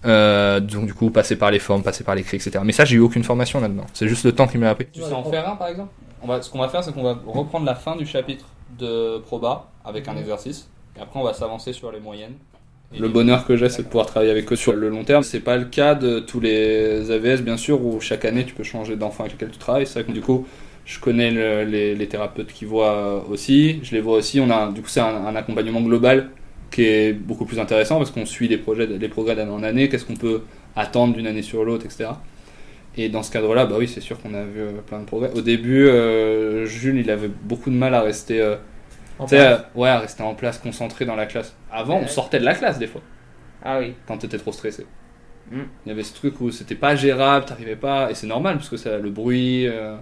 Euh, 0.06 0.60
donc 0.60 0.86
du 0.86 0.94
coup, 0.94 1.10
passer 1.10 1.36
par 1.36 1.52
les 1.52 1.60
formes, 1.60 1.84
passer 1.84 2.04
par 2.04 2.16
l'écrit, 2.16 2.38
etc. 2.38 2.60
Mais 2.64 2.72
ça, 2.72 2.86
j'ai 2.86 2.96
eu 2.96 3.00
aucune 3.00 3.24
formation 3.24 3.60
là-dedans. 3.60 3.86
C'est 3.94 4.08
juste 4.08 4.24
le 4.26 4.32
temps 4.34 4.48
qui 4.48 4.58
m'a 4.58 4.70
appris. 4.70 4.86
Tu 4.92 5.02
sais 5.02 5.12
en 5.14 5.24
faire 5.24 5.48
un 5.50 5.56
par 5.56 5.68
exemple? 5.68 5.90
On 6.22 6.28
va, 6.28 6.42
Ce 6.42 6.50
qu'on 6.50 6.60
va 6.60 6.70
faire, 6.70 6.84
c'est 6.84 6.94
qu'on 6.94 7.04
va 7.04 7.18
reprendre 7.26 7.66
la 7.66 7.76
fin 7.76 7.96
du 7.96 8.06
chapitre 8.06 8.46
de 8.78 9.18
Proba 9.20 9.68
avec 9.86 10.08
un 10.08 10.16
exercice, 10.18 10.70
et 10.98 11.02
après 11.02 11.20
on 11.20 11.24
va 11.24 11.34
s'avancer 11.34 11.74
sur 11.74 11.92
les 11.92 12.00
moyennes. 12.00 12.34
Le 12.98 13.08
bonheur 13.08 13.46
que 13.46 13.56
j'ai, 13.56 13.70
c'est 13.70 13.84
de 13.84 13.88
pouvoir 13.88 14.08
travailler 14.08 14.32
avec 14.32 14.52
eux 14.52 14.56
sur 14.56 14.74
le 14.74 14.90
long 14.90 15.04
terme. 15.04 15.24
C'est 15.24 15.40
pas 15.40 15.58
le 15.58 15.66
cas 15.66 15.96
de 15.96 16.20
tous 16.20 16.40
les 16.40 17.12
AVS, 17.12 17.42
bien 17.44 17.56
sûr, 17.56 17.84
où 17.86 18.02
chaque 18.02 18.26
année 18.26 18.46
tu 18.46 18.54
peux 18.54 18.64
changer 18.64 18.96
d'enfant 18.96 19.24
avec 19.24 19.34
lequel 19.36 19.52
tu 19.52 19.58
travailles. 19.60 19.86
C'est 19.88 20.00
vrai 20.02 20.04
que 20.06 20.12
du 20.12 20.22
coup, 20.22 20.46
je 20.86 21.00
connais 21.00 21.32
le- 21.32 21.64
les, 21.66 21.96
les 21.96 22.08
thérapeutes 22.08 22.52
qui 22.52 22.66
voient 22.66 23.26
aussi. 23.30 23.80
Je 23.84 23.92
les 23.96 24.02
vois 24.02 24.18
aussi. 24.18 24.40
On 24.40 24.50
a, 24.50 24.72
du 24.72 24.82
coup, 24.82 24.90
c'est 24.90 25.00
un, 25.02 25.26
un 25.28 25.36
accompagnement 25.36 25.82
global 25.82 26.30
qui 26.72 26.84
est 26.84 27.14
beaucoup 27.14 27.46
plus 27.46 27.60
intéressant 27.60 27.98
parce 27.98 28.12
qu'on 28.12 28.26
suit 28.26 28.48
les 28.48 28.58
projets, 28.58 28.86
les 28.88 29.08
progrès 29.10 29.36
d'année 29.36 29.52
en 29.52 29.64
année. 29.64 29.88
Qu'est-ce 29.88 30.06
qu'on 30.06 30.16
peut 30.18 30.42
attendre 30.76 31.16
d'une 31.16 31.28
année 31.28 31.42
sur 31.44 31.64
l'autre, 31.64 31.86
etc. 31.86 32.24
Et 32.98 33.08
dans 33.10 33.24
ce 33.24 33.32
cadre-là, 33.32 33.66
bah 33.66 33.76
oui, 33.80 33.88
c'est 33.88 34.02
sûr 34.02 34.20
qu'on 34.22 34.34
a 34.34 34.44
vu 34.44 34.60
euh, 34.62 34.72
plein 34.86 35.00
de 35.00 35.06
progrès. 35.06 35.32
Au 35.36 35.42
début, 35.42 35.86
euh, 35.88 36.66
Jules, 36.66 36.98
il 36.98 37.10
avait 37.12 37.30
beaucoup 37.30 37.70
de 37.70 37.76
mal 37.76 37.94
à 37.94 38.02
rester. 38.02 38.42
euh, 38.42 38.56
tu 39.26 39.36
sais, 39.36 39.48
euh, 39.48 39.58
ouais, 39.76 39.96
rester 39.98 40.24
en 40.24 40.34
place, 40.36 40.58
concentré 40.58 41.06
dans 41.06 41.16
la 41.16 41.26
classe. 41.26 41.56
Avant, 41.72 41.98
on 41.98 42.08
sortait 42.08 42.40
de 42.40 42.46
la 42.46 42.56
classe 42.56 42.80
des 42.80 42.88
fois, 42.88 43.02
Ah 43.64 43.80
oui. 43.80 43.94
quand 44.08 44.18
t'étais 44.18 44.38
trop 44.38 44.52
stressé. 44.52 44.86
Mm. 45.52 45.60
Il 45.86 45.90
y 45.90 45.92
avait 45.92 46.04
ce 46.04 46.14
truc 46.14 46.40
où 46.42 46.52
c'était 46.52 46.76
pas 46.76 46.96
gérable, 46.96 47.46
t'arrivais 47.46 47.76
pas, 47.76 48.12
et 48.12 48.16
c'est 48.16 48.28
normal 48.28 48.56
parce 48.56 48.70
que 48.70 48.78
ça, 48.78 48.98
le 48.98 49.10
bruit, 49.10 49.68
euh, 49.68 49.96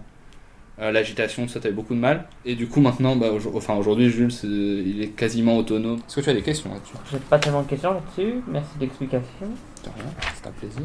euh, 0.80 0.92
l'agitation, 0.92 1.48
ça 1.48 1.60
t'avait 1.60 1.74
beaucoup 1.74 1.96
de 1.96 2.00
mal. 2.00 2.26
Et 2.46 2.56
du 2.56 2.68
coup, 2.68 2.82
maintenant, 2.82 3.16
bah, 3.16 3.28
enfin 3.56 3.76
aujourd'hui, 3.76 4.10
Jules, 4.10 4.32
il 4.44 5.02
est 5.02 5.08
quasiment 5.08 5.58
autonome. 5.58 5.98
Est-ce 6.08 6.18
que 6.18 6.22
tu 6.22 6.30
as 6.30 6.34
des 6.34 6.44
questions 6.44 6.72
là-dessus? 6.72 6.94
J'ai 7.12 7.18
pas 7.18 7.40
tellement 7.40 7.64
de 7.64 7.68
questions 7.68 7.94
là-dessus. 7.94 8.42
Merci 8.48 8.70
de 8.76 8.82
l'explication. 8.82 9.48
De 9.84 9.90
rien, 9.96 10.12
c'est 10.36 10.48
un 10.48 10.52
plaisir. 10.52 10.82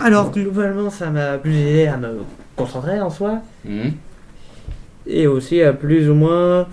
Alors, 0.00 0.30
globalement, 0.30 0.90
ça 0.90 1.08
m'a 1.10 1.38
plus 1.38 1.54
aidé 1.56 1.86
à 1.86 1.96
me 1.96 2.22
concentrer 2.56 3.00
en 3.00 3.10
soi. 3.10 3.40
Mhm. 3.64 3.92
Et 5.06 5.26
aussi 5.26 5.62
à 5.62 5.72
plus 5.72 6.08
ou 6.10 6.14
moins 6.14 6.66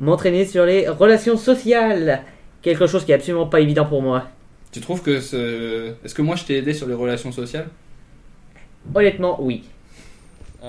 m'entraîner 0.00 0.44
sur 0.44 0.64
les 0.64 0.88
relations 0.88 1.36
sociales. 1.36 2.22
Quelque 2.62 2.86
chose 2.86 3.04
qui 3.04 3.12
est 3.12 3.14
absolument 3.14 3.46
pas 3.46 3.60
évident 3.60 3.84
pour 3.86 4.02
moi. 4.02 4.28
Tu 4.72 4.80
trouves 4.80 5.02
que 5.02 5.20
ce- 5.20 5.92
est-ce 6.04 6.14
que 6.14 6.22
moi 6.22 6.36
je 6.36 6.44
t'ai 6.44 6.56
aidé 6.58 6.72
sur 6.74 6.86
les 6.88 6.94
relations 6.94 7.32
sociales? 7.32 7.68
Honnêtement, 8.94 9.42
oui. 9.42 9.64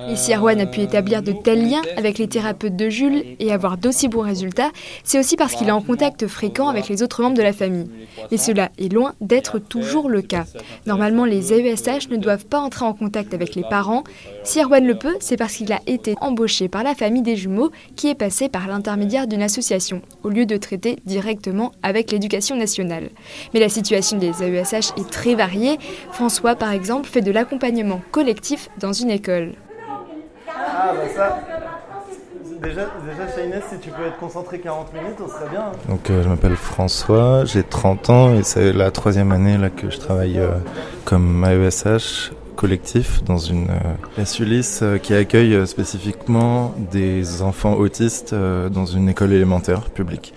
Et 0.09 0.15
si 0.15 0.33
Erwan 0.33 0.59
a 0.59 0.65
pu 0.65 0.79
établir 0.81 1.21
de 1.21 1.31
tels 1.31 1.69
liens 1.69 1.81
avec 1.97 2.17
les 2.17 2.27
thérapeutes 2.27 2.75
de 2.75 2.89
Jules 2.89 3.23
et 3.39 3.51
avoir 3.51 3.77
d'aussi 3.77 4.07
bons 4.07 4.21
résultats, 4.21 4.71
c'est 5.03 5.19
aussi 5.19 5.35
parce 5.35 5.53
qu'il 5.53 5.67
est 5.67 5.71
en 5.71 5.81
contact 5.81 6.27
fréquent 6.27 6.69
avec 6.69 6.87
les 6.87 7.03
autres 7.03 7.21
membres 7.21 7.37
de 7.37 7.41
la 7.41 7.53
famille. 7.53 7.89
Mais 8.31 8.37
cela 8.37 8.69
est 8.77 8.91
loin 8.91 9.13
d'être 9.19 9.59
toujours 9.59 10.09
le 10.09 10.21
cas. 10.21 10.45
Normalement, 10.85 11.25
les 11.25 11.53
AESH 11.53 12.09
ne 12.09 12.17
doivent 12.17 12.45
pas 12.45 12.59
entrer 12.59 12.85
en 12.85 12.93
contact 12.93 13.33
avec 13.33 13.55
les 13.55 13.63
parents. 13.63 14.03
Si 14.43 14.61
Erwan 14.61 14.85
le 14.85 14.95
peut, 14.95 15.17
c'est 15.19 15.37
parce 15.37 15.55
qu'il 15.55 15.73
a 15.73 15.81
été 15.87 16.15
embauché 16.21 16.69
par 16.69 16.83
la 16.83 16.95
famille 16.95 17.21
des 17.21 17.35
jumeaux 17.35 17.71
qui 17.95 18.07
est 18.07 18.15
passé 18.15 18.47
par 18.47 18.67
l'intermédiaire 18.67 19.27
d'une 19.27 19.41
association, 19.41 20.01
au 20.23 20.29
lieu 20.29 20.45
de 20.45 20.57
traiter 20.57 20.97
directement 21.05 21.73
avec 21.83 22.11
l'éducation 22.11 22.55
nationale. 22.55 23.09
Mais 23.53 23.59
la 23.59 23.69
situation 23.69 24.17
des 24.17 24.41
AESH 24.41 24.91
est 24.97 25.09
très 25.09 25.35
variée. 25.35 25.77
François, 26.11 26.55
par 26.55 26.71
exemple, 26.71 27.09
fait 27.09 27.21
de 27.21 27.31
l'accompagnement 27.31 28.01
collectif 28.11 28.69
dans 28.79 28.93
une 28.93 29.11
école. 29.11 29.53
Ah 30.67 30.93
bah 30.95 31.07
ça. 31.15 31.39
Déjà, 32.61 32.81
déjà 33.09 33.35
Shainès, 33.35 33.63
si 33.71 33.79
tu 33.79 33.89
peux 33.89 34.05
être 34.05 34.17
concentré 34.17 34.59
40 34.59 34.93
minutes, 34.93 35.17
on 35.23 35.27
serait 35.27 35.49
bien. 35.49 35.61
hein. 35.61 35.71
Donc 35.89 36.09
euh, 36.09 36.21
je 36.23 36.29
m'appelle 36.29 36.55
François, 36.55 37.43
j'ai 37.45 37.63
30 37.63 38.09
ans 38.11 38.33
et 38.35 38.43
c'est 38.43 38.71
la 38.71 38.91
troisième 38.91 39.31
année 39.31 39.57
là 39.57 39.69
que 39.71 39.89
je 39.89 39.97
travaille 39.97 40.37
euh, 40.39 40.51
comme 41.05 41.43
AESH 41.43 42.31
collectif 42.55 43.23
dans 43.23 43.37
une 43.39 43.67
classe 44.13 44.37
Ulysse 44.37 44.83
qui 45.01 45.15
accueille 45.15 45.65
spécifiquement 45.65 46.75
des 46.91 47.41
enfants 47.41 47.73
autistes 47.73 48.35
dans 48.35 48.85
une 48.85 49.09
école 49.09 49.33
élémentaire 49.33 49.89
publique 49.89 50.33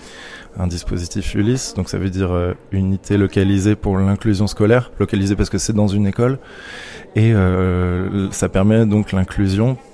un 0.59 0.66
dispositif 0.66 1.35
Ulysse, 1.35 1.75
donc 1.75 1.88
ça 1.88 1.99
veut 1.99 2.11
dire 2.11 2.33
euh, 2.33 2.54
unité 2.71 3.16
localisée 3.19 3.75
pour 3.75 3.99
l'inclusion 3.99 4.47
scolaire, 4.47 4.90
localisée 5.00 5.37
parce 5.37 5.50
que 5.50 5.59
c'est 5.59 5.73
dans 5.73 5.88
une 5.88 6.07
école, 6.07 6.38
et 7.16 7.33
euh, 7.35 8.31
ça 8.31 8.49
permet 8.49 8.87
donc 8.87 9.12
l'inclusion 9.12 9.71
euh, 9.73 9.94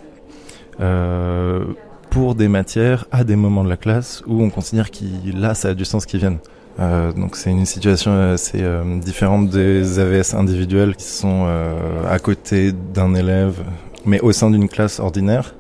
pour 2.11 2.35
des 2.35 2.49
matières 2.49 3.07
à 3.13 3.25
des 3.25 3.37
moments 3.37 3.65
de 3.65 3.69
la 3.69 3.77
classe 3.77 4.23
où 4.27 4.43
on 4.43 4.51
considère 4.51 4.91
qu'il 4.91 5.41
là 5.41 5.55
ça 5.55 5.69
a 5.69 5.75
du 5.75 5.85
sens 5.85 6.07
qu'ils 6.07 6.21
viennent. 6.21 6.39
Euh, 6.79 7.13
donc 7.13 7.37
c'est 7.37 7.51
une 7.51 7.67
situation 7.67 8.33
assez 8.33 8.63
euh, 8.63 8.99
différente 9.01 9.51
des 9.51 9.99
AVS 9.99 10.35
individuels 10.35 10.97
qui 10.97 11.05
sont 11.05 11.47
à 12.09 12.19
côté 12.19 12.73
d'un 12.73 13.15
élève, 13.15 13.63
mais 14.05 14.21
au 14.21 14.33
sein 14.33 14.51
d'une 14.51 14.69
classe 14.69 15.01
ordinaire. 15.01 15.55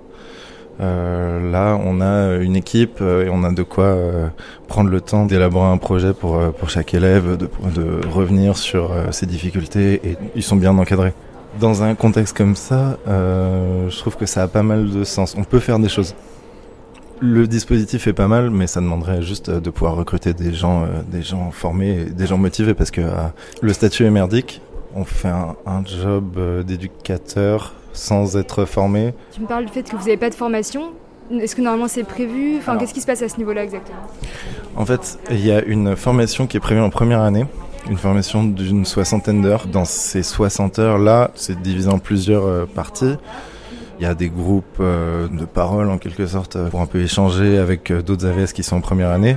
Euh, 0.81 1.51
là, 1.51 1.79
on 1.85 2.01
a 2.01 2.37
une 2.37 2.57
équipe 2.57 2.99
euh, 3.03 3.27
et 3.27 3.29
on 3.29 3.45
a 3.45 3.53
de 3.53 3.63
quoi 3.63 3.85
euh, 3.85 4.29
prendre 4.67 4.89
le 4.89 5.01
temps 5.01 5.27
d'élaborer 5.27 5.69
un 5.69 5.77
projet 5.77 6.15
pour, 6.15 6.41
pour 6.55 6.71
chaque 6.71 6.95
élève, 6.95 7.37
de, 7.37 7.51
de 7.75 8.07
revenir 8.09 8.57
sur 8.57 8.93
ses 9.11 9.27
difficultés 9.27 10.01
et 10.05 10.17
ils 10.35 10.43
sont 10.43 10.57
bien 10.57 10.77
encadrés. 10.79 11.13
Dans 11.59 11.83
un 11.83 11.95
contexte 11.95 12.37
comme 12.37 12.57
ça, 12.57 12.99
je 13.07 13.99
trouve 13.99 14.17
que 14.17 14.27
ça 14.27 14.43
a 14.43 14.49
pas 14.49 14.63
mal 14.63 14.91
de 14.91 15.05
sens. 15.05 15.35
On 15.37 15.45
peut 15.45 15.59
faire 15.59 15.79
des 15.79 15.89
choses. 15.89 16.15
Le 17.21 17.47
dispositif 17.47 18.07
est 18.07 18.13
pas 18.15 18.29
mal, 18.29 18.51
mais 18.51 18.67
ça 18.67 18.81
demanderait 18.81 19.21
juste 19.21 19.51
de 19.51 19.71
pouvoir 19.71 19.95
recruter 19.97 20.33
des 20.33 20.55
gens, 20.55 20.87
des 21.09 21.23
gens 21.23 21.51
formés, 21.51 22.05
des 22.05 22.27
gens 22.27 22.39
motivés, 22.39 22.73
parce 22.73 22.91
que 22.91 23.03
le 23.61 23.73
statut 23.73 24.05
est 24.05 24.11
merdique. 24.11 24.63
On 24.95 25.05
fait 25.05 25.29
un, 25.29 25.55
un 25.67 25.85
job 25.85 26.39
d'éducateur 26.65 27.75
sans 27.93 28.37
être 28.37 28.65
formé. 28.65 29.13
Tu 29.33 29.41
me 29.41 29.47
parles 29.47 29.67
du 29.67 29.73
fait 29.73 29.83
que 29.83 29.97
vous 29.97 30.05
n'avez 30.05 30.17
pas 30.17 30.31
de 30.31 30.35
formation. 30.35 30.93
Est-ce 31.31 31.55
que 31.55 31.61
normalement 31.61 31.89
c'est 31.89 32.05
prévu? 32.05 32.57
Enfin, 32.59 32.77
qu'est-ce 32.77 32.95
qui 32.95 33.01
se 33.01 33.07
passe 33.07 33.23
à 33.23 33.29
ce 33.29 33.37
niveau-là 33.37 33.63
exactement? 33.65 34.01
En 34.77 34.87
fait, 34.87 35.19
il 35.31 35.45
y 35.45 35.53
a 35.53 35.63
une 35.63 35.95
formation 35.95 36.47
qui 36.47 36.57
est 36.57 36.61
prévue 36.61 36.81
en 36.81 36.91
première 36.91 37.21
année, 37.21 37.45
une 37.89 37.97
formation 37.97 38.45
d'une 38.45 38.85
soixantaine 38.85 39.43
d'heures. 39.43 39.67
Dans 39.67 39.85
ces 39.85 40.23
60 40.23 40.79
heures-là, 40.79 41.31
c'est 41.35 41.61
divisé 41.61 41.89
en 41.89 41.99
plusieurs 41.99 42.47
euh, 42.47 42.67
parties. 42.67 43.17
Il 43.99 44.03
y 44.03 44.07
a 44.07 44.15
des 44.15 44.29
groupes 44.29 44.65
euh, 44.81 45.29
de 45.29 45.45
parole 45.45 45.91
en 45.91 45.99
quelque 45.99 46.27
sorte 46.27 46.57
pour 46.71 46.81
un 46.81 46.87
peu 46.87 47.01
échanger 47.01 47.59
avec 47.59 47.91
euh, 47.91 48.03
d'autres 48.03 48.27
AVS 48.27 48.53
qui 48.53 48.63
sont 48.63 48.77
en 48.77 48.81
première 48.81 49.11
année. 49.11 49.37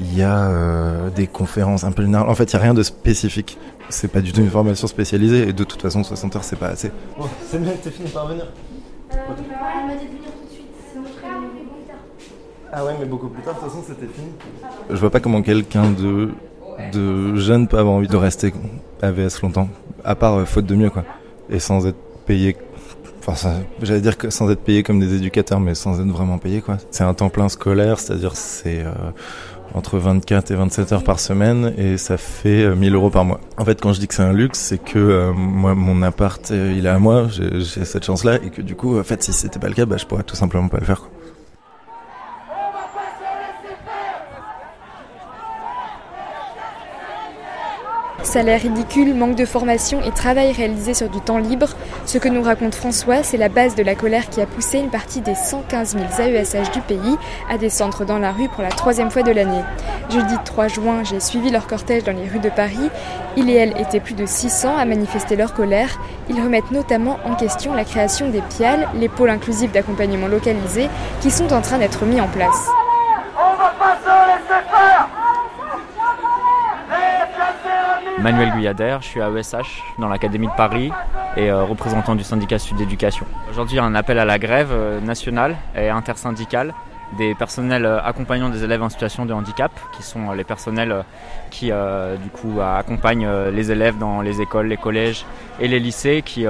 Il 0.00 0.16
y 0.16 0.22
a 0.22 1.10
des 1.16 1.26
conférences 1.26 1.82
un 1.82 1.90
peu 1.90 2.02
générales. 2.02 2.28
En 2.28 2.34
fait, 2.36 2.52
il 2.52 2.56
n'y 2.56 2.60
a 2.60 2.62
rien 2.62 2.74
de 2.74 2.84
spécifique 2.84 3.58
c'est 3.88 4.08
pas 4.08 4.20
du 4.20 4.32
tout 4.32 4.40
une 4.40 4.50
formation 4.50 4.86
spécialisée 4.86 5.48
et 5.48 5.52
de 5.52 5.64
toute 5.64 5.80
façon 5.80 6.04
60 6.04 6.36
heures 6.36 6.44
c'est 6.44 6.58
pas 6.58 6.68
assez. 6.68 6.90
Bon, 7.18 7.26
c'est 7.46 7.60
bien 7.60 7.72
que 7.72 7.84
t'aies 7.84 7.90
fini 7.90 8.08
par 8.10 8.26
venir. 8.28 8.44
Euh, 8.44 9.16
elle 9.16 9.86
m'a 9.86 9.94
dit 9.94 10.04
de 10.04 10.10
venir 10.10 10.30
tout 10.38 10.46
de 10.46 10.52
suite, 10.52 10.66
sinon 10.92 11.04
je. 11.06 11.28
Ah 12.70 12.84
ouais, 12.84 12.92
mais 13.00 13.06
beaucoup 13.06 13.28
plus 13.28 13.42
tard, 13.42 13.54
de 13.54 13.60
toute 13.60 13.68
façon 13.70 13.82
c'était 13.86 14.12
fini. 14.12 14.28
Je 14.90 14.96
vois 14.96 15.10
pas 15.10 15.20
comment 15.20 15.40
quelqu'un 15.40 15.90
de, 15.90 16.30
de 16.92 17.36
jeune 17.36 17.68
peut 17.68 17.78
avoir 17.78 17.94
envie 17.94 18.08
de 18.08 18.16
rester 18.16 18.52
AVS 19.02 19.42
longtemps, 19.42 19.68
à 20.04 20.14
part 20.14 20.34
euh, 20.34 20.44
faute 20.44 20.66
de 20.66 20.74
mieux 20.74 20.90
quoi, 20.90 21.04
et 21.50 21.58
sans 21.58 21.86
être 21.86 21.98
payé. 22.26 22.56
Enfin, 23.26 23.60
j'allais 23.82 24.00
dire 24.00 24.16
que 24.16 24.30
sans 24.30 24.50
être 24.50 24.62
payé 24.62 24.82
comme 24.82 25.00
des 25.00 25.14
éducateurs, 25.14 25.60
mais 25.60 25.74
sans 25.74 26.00
être 26.00 26.08
vraiment 26.08 26.38
payé 26.38 26.62
quoi. 26.62 26.78
C'est 26.90 27.04
un 27.04 27.14
temps 27.14 27.28
plein 27.28 27.48
scolaire, 27.48 27.98
c'est-à-dire 27.98 28.34
c'est 28.36 28.82
euh, 28.84 28.92
entre 29.74 29.98
24 29.98 30.50
et 30.50 30.54
27 30.54 30.92
heures 30.92 31.04
par 31.04 31.20
semaine 31.20 31.74
et 31.76 31.98
ça 31.98 32.16
fait 32.16 32.74
1000 32.74 32.92
euh, 32.92 32.96
euros 32.96 33.10
par 33.10 33.24
mois. 33.24 33.40
En 33.56 33.64
fait, 33.64 33.80
quand 33.80 33.92
je 33.92 34.00
dis 34.00 34.08
que 34.08 34.14
c'est 34.14 34.22
un 34.22 34.32
luxe, 34.32 34.58
c'est 34.58 34.78
que 34.82 34.98
euh, 34.98 35.32
moi, 35.32 35.74
mon 35.74 36.02
appart, 36.02 36.50
il 36.50 36.86
est 36.86 36.88
à 36.88 36.98
moi, 36.98 37.26
j'ai 37.28 37.84
cette 37.84 38.04
chance-là 38.04 38.36
et 38.36 38.50
que 38.50 38.62
du 38.62 38.74
coup, 38.74 38.98
en 38.98 39.04
fait, 39.04 39.22
si 39.22 39.32
c'était 39.32 39.58
pas 39.58 39.68
le 39.68 39.74
cas, 39.74 39.86
bah, 39.86 39.96
je 39.98 40.06
pourrais 40.06 40.22
tout 40.22 40.36
simplement 40.36 40.68
pas 40.68 40.78
le 40.78 40.86
faire. 40.86 41.00
Quoi. 41.00 41.10
Salaire 48.24 48.60
ridicule, 48.60 49.14
manque 49.14 49.36
de 49.36 49.44
formation 49.44 50.02
et 50.02 50.10
travail 50.10 50.52
réalisé 50.52 50.92
sur 50.92 51.08
du 51.08 51.20
temps 51.20 51.38
libre, 51.38 51.68
ce 52.04 52.18
que 52.18 52.28
nous 52.28 52.42
raconte 52.42 52.74
François, 52.74 53.22
c'est 53.22 53.36
la 53.36 53.48
base 53.48 53.74
de 53.74 53.82
la 53.82 53.94
colère 53.94 54.28
qui 54.28 54.40
a 54.40 54.46
poussé 54.46 54.78
une 54.78 54.90
partie 54.90 55.20
des 55.20 55.34
115 55.34 55.96
000 55.96 56.04
AESH 56.18 56.70
du 56.72 56.80
pays 56.80 57.16
à 57.48 57.58
descendre 57.58 58.04
dans 58.04 58.18
la 58.18 58.32
rue 58.32 58.48
pour 58.48 58.62
la 58.62 58.70
troisième 58.70 59.10
fois 59.10 59.22
de 59.22 59.30
l'année. 59.30 59.62
Jeudi 60.10 60.34
3 60.44 60.68
juin, 60.68 61.04
j'ai 61.04 61.20
suivi 61.20 61.50
leur 61.50 61.66
cortège 61.66 62.04
dans 62.04 62.12
les 62.12 62.28
rues 62.28 62.40
de 62.40 62.50
Paris. 62.50 62.90
Ils 63.36 63.48
et 63.50 63.54
elles 63.54 63.80
étaient 63.80 64.00
plus 64.00 64.14
de 64.14 64.26
600 64.26 64.76
à 64.76 64.84
manifester 64.84 65.36
leur 65.36 65.54
colère. 65.54 66.00
Ils 66.28 66.42
remettent 66.42 66.72
notamment 66.72 67.18
en 67.24 67.34
question 67.34 67.72
la 67.72 67.84
création 67.84 68.30
des 68.30 68.42
PIAL, 68.42 68.88
les 68.94 69.08
pôles 69.08 69.30
inclusifs 69.30 69.72
d'accompagnement 69.72 70.28
localisés, 70.28 70.88
qui 71.20 71.30
sont 71.30 71.52
en 71.52 71.60
train 71.60 71.78
d'être 71.78 72.04
mis 72.04 72.20
en 72.20 72.28
place. 72.28 72.68
Manuel 78.22 78.50
Guyader, 78.50 78.98
je 79.00 79.06
suis 79.06 79.20
à 79.20 79.30
ESH 79.30 79.82
dans 79.98 80.08
l'Académie 80.08 80.48
de 80.48 80.52
Paris 80.56 80.90
et 81.36 81.50
euh, 81.50 81.62
représentant 81.62 82.16
du 82.16 82.24
syndicat 82.24 82.58
Sud 82.58 82.76
d'éducation. 82.76 83.26
Aujourd'hui, 83.48 83.76
il 83.76 83.76
y 83.76 83.80
a 83.80 83.84
un 83.84 83.94
appel 83.94 84.18
à 84.18 84.24
la 84.24 84.40
grève 84.40 84.70
euh, 84.72 85.00
nationale 85.00 85.56
et 85.76 85.88
intersyndicale 85.88 86.74
des 87.16 87.36
personnels 87.36 87.86
euh, 87.86 88.02
accompagnant 88.02 88.48
des 88.48 88.64
élèves 88.64 88.82
en 88.82 88.88
situation 88.88 89.24
de 89.24 89.32
handicap, 89.32 89.70
qui 89.96 90.02
sont 90.02 90.32
les 90.32 90.42
personnels 90.42 91.04
qui 91.50 91.66
du 91.70 92.30
coup 92.30 92.60
accompagnent 92.60 93.28
les 93.52 93.70
élèves 93.70 93.98
dans 93.98 94.20
les 94.20 94.40
écoles, 94.40 94.66
les 94.66 94.76
collèges 94.76 95.24
et 95.60 95.68
les 95.68 95.78
lycées 95.78 96.22
qui 96.22 96.44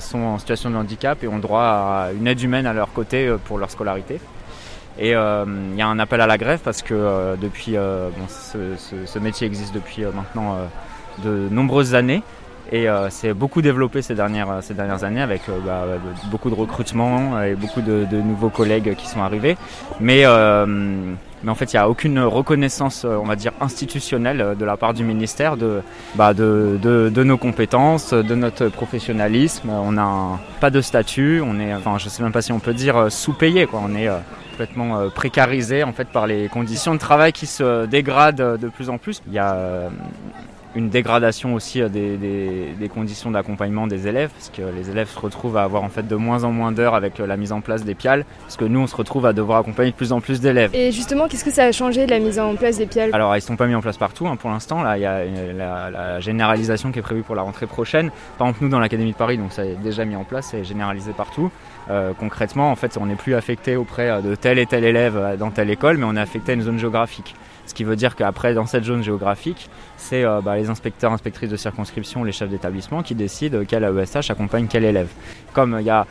sont 0.00 0.18
en 0.18 0.38
situation 0.38 0.70
de 0.70 0.76
handicap 0.76 1.22
et 1.22 1.28
ont 1.28 1.38
droit 1.38 1.62
à 1.62 2.08
une 2.12 2.26
aide 2.26 2.40
humaine 2.40 2.66
à 2.66 2.72
leur 2.72 2.92
côté 2.92 3.32
pour 3.44 3.58
leur 3.58 3.70
scolarité. 3.70 4.20
Et 4.98 5.10
il 5.10 5.76
y 5.76 5.82
a 5.82 5.86
un 5.86 5.98
appel 6.00 6.20
à 6.20 6.26
la 6.26 6.36
grève 6.36 6.60
parce 6.64 6.82
que 6.82 7.36
depuis, 7.40 7.76
ce, 8.28 9.18
métier 9.20 9.46
existe 9.46 9.72
depuis 9.72 10.02
maintenant 10.04 10.58
de 11.24 11.48
nombreuses 11.50 11.94
années. 11.94 12.22
Et 12.72 12.88
euh, 12.88 13.10
c'est 13.10 13.34
beaucoup 13.34 13.62
développé 13.62 14.00
ces 14.00 14.14
dernières, 14.14 14.62
ces 14.62 14.74
dernières 14.74 15.02
années 15.02 15.22
avec 15.22 15.42
euh, 15.48 15.58
bah, 15.64 15.84
beaucoup 16.30 16.50
de 16.50 16.54
recrutement 16.54 17.42
et 17.42 17.54
beaucoup 17.54 17.80
de, 17.80 18.06
nouveaux 18.22 18.48
collègues 18.48 18.94
qui 18.94 19.08
sont 19.08 19.20
arrivés. 19.20 19.56
Mais, 19.98 20.22
euh, 20.24 20.66
mais 21.42 21.50
en 21.50 21.54
fait, 21.56 21.72
il 21.72 21.76
n'y 21.76 21.80
a 21.80 21.88
aucune 21.88 22.20
reconnaissance, 22.20 23.04
on 23.04 23.24
va 23.24 23.34
dire, 23.34 23.52
institutionnelle 23.60 24.54
de 24.56 24.64
la 24.64 24.76
part 24.76 24.94
du 24.94 25.02
ministère 25.02 25.56
de, 25.56 25.80
bah, 26.14 26.32
de, 26.32 26.78
de, 26.80 27.24
nos 27.24 27.38
compétences, 27.38 28.12
de 28.12 28.34
notre 28.36 28.68
professionnalisme. 28.68 29.70
On 29.70 29.92
n'a 29.92 30.38
pas 30.60 30.70
de 30.70 30.80
statut, 30.80 31.42
on 31.44 31.58
est, 31.58 31.74
enfin, 31.74 31.98
je 31.98 32.08
sais 32.08 32.22
même 32.22 32.32
pas 32.32 32.42
si 32.42 32.52
on 32.52 32.60
peut 32.60 32.74
dire 32.74 33.10
sous-payé. 33.10 33.66
Quoi. 33.66 33.80
On 33.82 33.96
est 33.96 34.08
complètement 34.52 35.08
précarisé 35.08 35.82
en 35.82 35.92
fait, 35.92 36.06
par 36.06 36.28
les 36.28 36.48
conditions 36.48 36.94
de 36.94 37.00
travail 37.00 37.32
qui 37.32 37.46
se 37.46 37.86
dégradent 37.86 38.58
de 38.60 38.68
plus 38.68 38.90
en 38.90 38.98
plus. 38.98 39.22
Il 39.26 39.32
y 39.32 39.38
a 39.38 39.88
une 40.74 40.88
dégradation 40.88 41.54
aussi 41.54 41.82
euh, 41.82 41.88
des, 41.88 42.16
des, 42.16 42.88
conditions 42.88 43.30
d'accompagnement 43.30 43.86
des 43.86 44.06
élèves, 44.06 44.30
parce 44.30 44.50
que 44.50 44.62
les 44.62 44.90
élèves 44.90 45.08
se 45.08 45.18
retrouvent 45.18 45.56
à 45.56 45.62
avoir 45.62 45.82
en 45.82 45.88
fait 45.88 46.06
de 46.06 46.16
moins 46.16 46.44
en 46.44 46.52
moins 46.52 46.72
d'heures 46.72 46.94
avec 46.94 47.20
euh, 47.20 47.26
la 47.26 47.36
mise 47.36 47.52
en 47.52 47.60
place 47.60 47.84
des 47.84 47.94
PIAL, 47.94 48.24
parce 48.42 48.56
que 48.56 48.64
nous 48.64 48.80
on 48.80 48.86
se 48.86 48.96
retrouve 48.96 49.26
à 49.26 49.32
devoir 49.32 49.58
accompagner 49.58 49.90
de 49.90 49.96
plus 49.96 50.12
en 50.12 50.20
plus 50.20 50.40
d'élèves. 50.40 50.70
Et 50.74 50.92
justement, 50.92 51.28
qu'est-ce 51.28 51.44
que 51.44 51.50
ça 51.50 51.64
a 51.64 51.72
changé 51.72 52.06
de 52.06 52.10
la 52.10 52.18
mise 52.18 52.38
en 52.38 52.54
place 52.54 52.78
des 52.78 52.86
PIAL 52.86 53.10
Alors 53.12 53.34
ils 53.34 53.38
ne 53.38 53.42
sont 53.42 53.56
pas 53.56 53.66
mis 53.66 53.74
en 53.74 53.80
place 53.80 53.96
partout 53.96 54.26
hein, 54.26 54.36
pour 54.36 54.50
l'instant, 54.50 54.82
là 54.82 54.96
il 54.96 55.02
y 55.02 55.06
a 55.06 55.24
la, 55.52 55.90
la, 55.90 56.20
généralisation 56.20 56.92
qui 56.92 56.98
est 56.98 57.02
prévue 57.02 57.22
pour 57.22 57.34
la 57.34 57.42
rentrée 57.42 57.66
prochaine. 57.66 58.10
Par 58.38 58.48
exemple 58.48 58.64
nous 58.64 58.70
dans 58.70 58.80
l'Académie 58.80 59.12
de 59.12 59.16
Paris, 59.16 59.38
donc 59.38 59.52
ça 59.52 59.64
est 59.64 59.76
déjà 59.76 60.04
mis 60.04 60.16
en 60.16 60.24
place, 60.24 60.48
c'est 60.50 60.64
généralisé 60.64 61.12
partout. 61.12 61.50
Euh, 61.88 62.12
concrètement, 62.18 62.70
en 62.70 62.76
fait, 62.76 62.98
on 63.00 63.06
n'est 63.06 63.16
plus 63.16 63.34
affecté 63.34 63.76
auprès 63.76 64.22
de 64.22 64.34
tel 64.34 64.58
et 64.58 64.66
tel 64.66 64.84
élève 64.84 65.36
dans 65.38 65.50
telle 65.50 65.70
école, 65.70 65.96
mais 65.96 66.04
on 66.04 66.16
est 66.16 66.20
affecté 66.20 66.52
à 66.52 66.54
une 66.54 66.62
zone 66.62 66.78
géographique. 66.78 67.34
Ce 67.70 67.74
qui 67.74 67.84
veut 67.84 67.94
dire 67.94 68.16
qu'après, 68.16 68.52
dans 68.52 68.66
cette 68.66 68.82
zone 68.82 69.04
géographique, 69.04 69.70
c'est 69.96 70.24
euh, 70.24 70.40
bah, 70.40 70.56
les 70.56 70.70
inspecteurs, 70.70 71.12
inspectrices 71.12 71.50
de 71.50 71.56
circonscription, 71.56 72.24
les 72.24 72.32
chefs 72.32 72.48
d'établissement 72.48 73.04
qui 73.04 73.14
décident 73.14 73.60
quel 73.66 73.84
AESH 73.84 74.28
accompagne 74.28 74.66
quel 74.68 74.84
élève. 74.84 75.06
Comme 75.52 75.76
il 75.78 75.86
y 75.86 75.90
a 75.90 76.04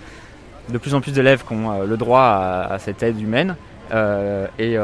de 0.70 0.78
plus 0.78 0.94
en 0.94 1.02
plus 1.02 1.12
d'élèves 1.12 1.44
qui 1.46 1.52
ont 1.52 1.70
euh, 1.70 1.86
le 1.86 1.98
droit 1.98 2.22
à, 2.22 2.80
cette 2.80 3.04
aide 3.04 3.20
humaine, 3.20 3.58
euh, 3.92 4.48
et 4.58 4.78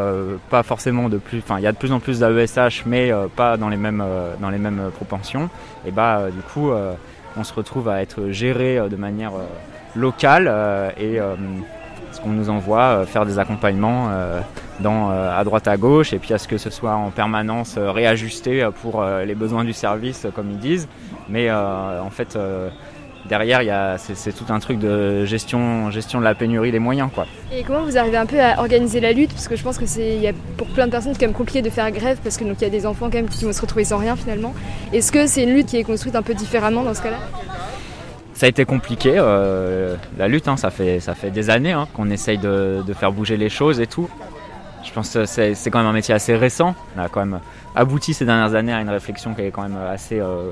pas 0.49 0.63
forcément 0.63 1.07
de 1.07 1.17
plus. 1.17 1.37
Enfin, 1.37 1.59
il 1.59 1.63
y 1.63 1.67
a 1.67 1.71
de 1.71 1.77
plus 1.77 1.93
en 1.93 2.01
plus 2.01 2.19
d'AESH, 2.19 2.83
mais 2.85 3.09
pas 3.37 3.55
dans 3.55 3.69
les 3.69 3.77
mêmes 3.77 4.03
dans 4.41 4.49
les 4.49 4.57
mêmes 4.57 4.89
propensions. 4.95 5.49
Et 5.85 5.91
bah, 5.91 6.23
du 6.29 6.41
coup, 6.41 6.71
on 7.37 7.43
se 7.43 7.53
retrouve 7.53 7.87
à 7.87 8.01
être 8.01 8.31
géré 8.31 8.81
de 8.89 8.95
manière 8.95 9.33
locale 9.95 10.93
et 10.97 11.19
ce 12.11 12.21
qu'on 12.21 12.29
nous 12.29 12.49
envoie 12.49 13.05
faire 13.05 13.25
des 13.25 13.39
accompagnements 13.39 14.09
dans, 14.79 15.11
euh, 15.11 15.37
à 15.37 15.43
droite 15.43 15.67
à 15.67 15.77
gauche 15.77 16.13
et 16.13 16.19
puis 16.19 16.33
à 16.33 16.37
ce 16.37 16.47
que 16.47 16.57
ce 16.57 16.69
soit 16.69 16.95
en 16.95 17.11
permanence 17.11 17.75
euh, 17.77 17.91
réajusté 17.91 18.67
pour 18.81 19.01
euh, 19.01 19.23
les 19.23 19.35
besoins 19.35 19.63
du 19.63 19.73
service 19.73 20.27
comme 20.35 20.51
ils 20.51 20.59
disent. 20.59 20.87
Mais 21.29 21.51
en 21.51 22.11
fait 22.11 22.37
derrière, 23.27 23.97
c'est, 23.97 24.31
tout 24.31 24.53
un 24.53 24.59
truc 24.59 24.77
de 24.77 25.25
gestion, 25.25 25.89
gestion 25.89 26.19
de 26.19 26.23
la 26.23 26.35
pénurie 26.35 26.71
des 26.71 26.77
moyens. 26.77 27.09
Quoi. 27.13 27.25
Et 27.51 27.63
comment 27.63 27.81
vous 27.81 27.97
arrivez 27.97 28.17
un 28.17 28.27
peu 28.27 28.39
à 28.39 28.59
organiser 28.59 28.99
la 28.99 29.11
lutte? 29.11 29.31
Parce 29.31 29.47
que 29.47 29.55
je 29.55 29.63
pense 29.63 29.79
que 29.79 29.87
c'est, 29.87 30.35
pour 30.55 30.67
plein 30.67 30.85
de 30.85 30.91
personnes, 30.91 31.13
quand 31.13 31.25
même 31.25 31.33
compliqué 31.33 31.63
de 31.63 31.71
faire 31.71 31.89
grève 31.89 32.19
parce 32.23 32.37
qu'il 32.37 32.47
y 32.47 32.65
a 32.65 32.69
des 32.69 32.85
enfants 32.85 33.07
quand 33.07 33.17
même 33.17 33.27
qui 33.27 33.45
vont 33.45 33.53
se 33.53 33.61
retrouver 33.61 33.85
sans 33.85 33.97
rien 33.97 34.15
finalement. 34.15 34.53
Est-ce 34.93 35.11
que 35.11 35.25
c'est 35.25 35.41
une 35.41 35.55
lutte 35.55 35.67
qui 35.67 35.77
est 35.77 35.83
construite 35.83 36.15
un 36.15 36.21
peu 36.21 36.35
différemment 36.35 36.83
dans 36.83 36.93
ce 36.93 37.01
cas-là? 37.01 37.17
Ça 38.35 38.47
a 38.47 38.49
été 38.49 38.65
compliqué, 38.65 39.13
euh, 39.15 39.95
la 40.17 40.27
lutte, 40.27 40.49
hein, 40.49 40.57
ça, 40.57 40.69
fait, 40.69 40.99
des 41.31 41.49
années 41.49 41.71
hein, 41.71 41.87
qu'on 41.93 42.09
essaye 42.09 42.37
de, 42.37 42.83
de, 42.85 42.93
faire 42.93 43.13
bouger 43.13 43.37
les 43.37 43.47
choses 43.47 43.79
et 43.79 43.87
tout. 43.87 44.09
Je 44.83 44.91
pense 44.91 45.13
que 45.13 45.25
c'est 45.25 45.55
quand 45.71 45.79
même 45.79 45.87
un 45.87 45.93
métier 45.93 46.13
assez 46.13 46.35
récent. 46.35 46.75
On 46.97 47.01
a 47.01 47.07
quand 47.07 47.25
même 47.25 47.39
abouti 47.75 48.13
ces 48.13 48.25
dernières 48.25 48.53
années 48.53 48.73
à 48.73 48.81
une 48.81 48.89
réflexion 48.89 49.33
qui 49.33 49.41
est 49.41 49.51
quand 49.51 49.63
même 49.63 49.77
assez, 49.77 50.19
euh, 50.19 50.51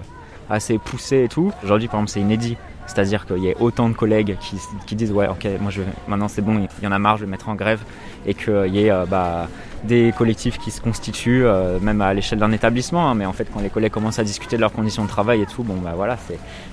assez 0.53 0.77
poussée 0.77 1.23
et 1.23 1.27
tout. 1.27 1.51
Aujourd'hui, 1.63 1.87
par 1.87 1.99
exemple, 1.99 2.11
c'est 2.11 2.21
inédit. 2.21 2.57
C'est-à-dire 2.85 3.25
qu'il 3.25 3.39
y 3.39 3.47
ait 3.47 3.55
autant 3.59 3.89
de 3.89 3.93
collègues 3.93 4.37
qui, 4.85 4.95
disent 4.95 5.11
ouais 5.11 5.27
ok 5.27 5.47
moi 5.59 5.71
je 5.71 5.81
maintenant 6.07 6.27
c'est 6.27 6.41
bon 6.41 6.59
il 6.79 6.83
y 6.83 6.87
en 6.87 6.91
a 6.91 6.99
marre 6.99 7.17
je 7.17 7.25
vais 7.25 7.31
mettre 7.31 7.49
en 7.49 7.55
grève 7.55 7.81
et 8.25 8.33
qu'il 8.33 8.75
y 8.75 8.85
ait 8.85 8.91
euh, 8.91 9.05
bah, 9.05 9.47
des 9.85 10.13
collectifs 10.15 10.57
qui 10.59 10.69
se 10.69 10.81
constituent 10.81 11.45
euh, 11.45 11.79
même 11.79 12.01
à 12.01 12.13
l'échelle 12.13 12.39
d'un 12.39 12.51
établissement 12.51 13.09
hein, 13.09 13.15
mais 13.15 13.25
en 13.25 13.33
fait 13.33 13.47
quand 13.51 13.61
les 13.61 13.69
collègues 13.69 13.93
commencent 13.93 14.19
à 14.19 14.23
discuter 14.23 14.57
de 14.57 14.61
leurs 14.61 14.73
conditions 14.73 15.03
de 15.03 15.09
travail 15.09 15.41
et 15.41 15.45
tout 15.45 15.63
bon 15.63 15.75
bah 15.77 15.93
voilà 15.95 16.17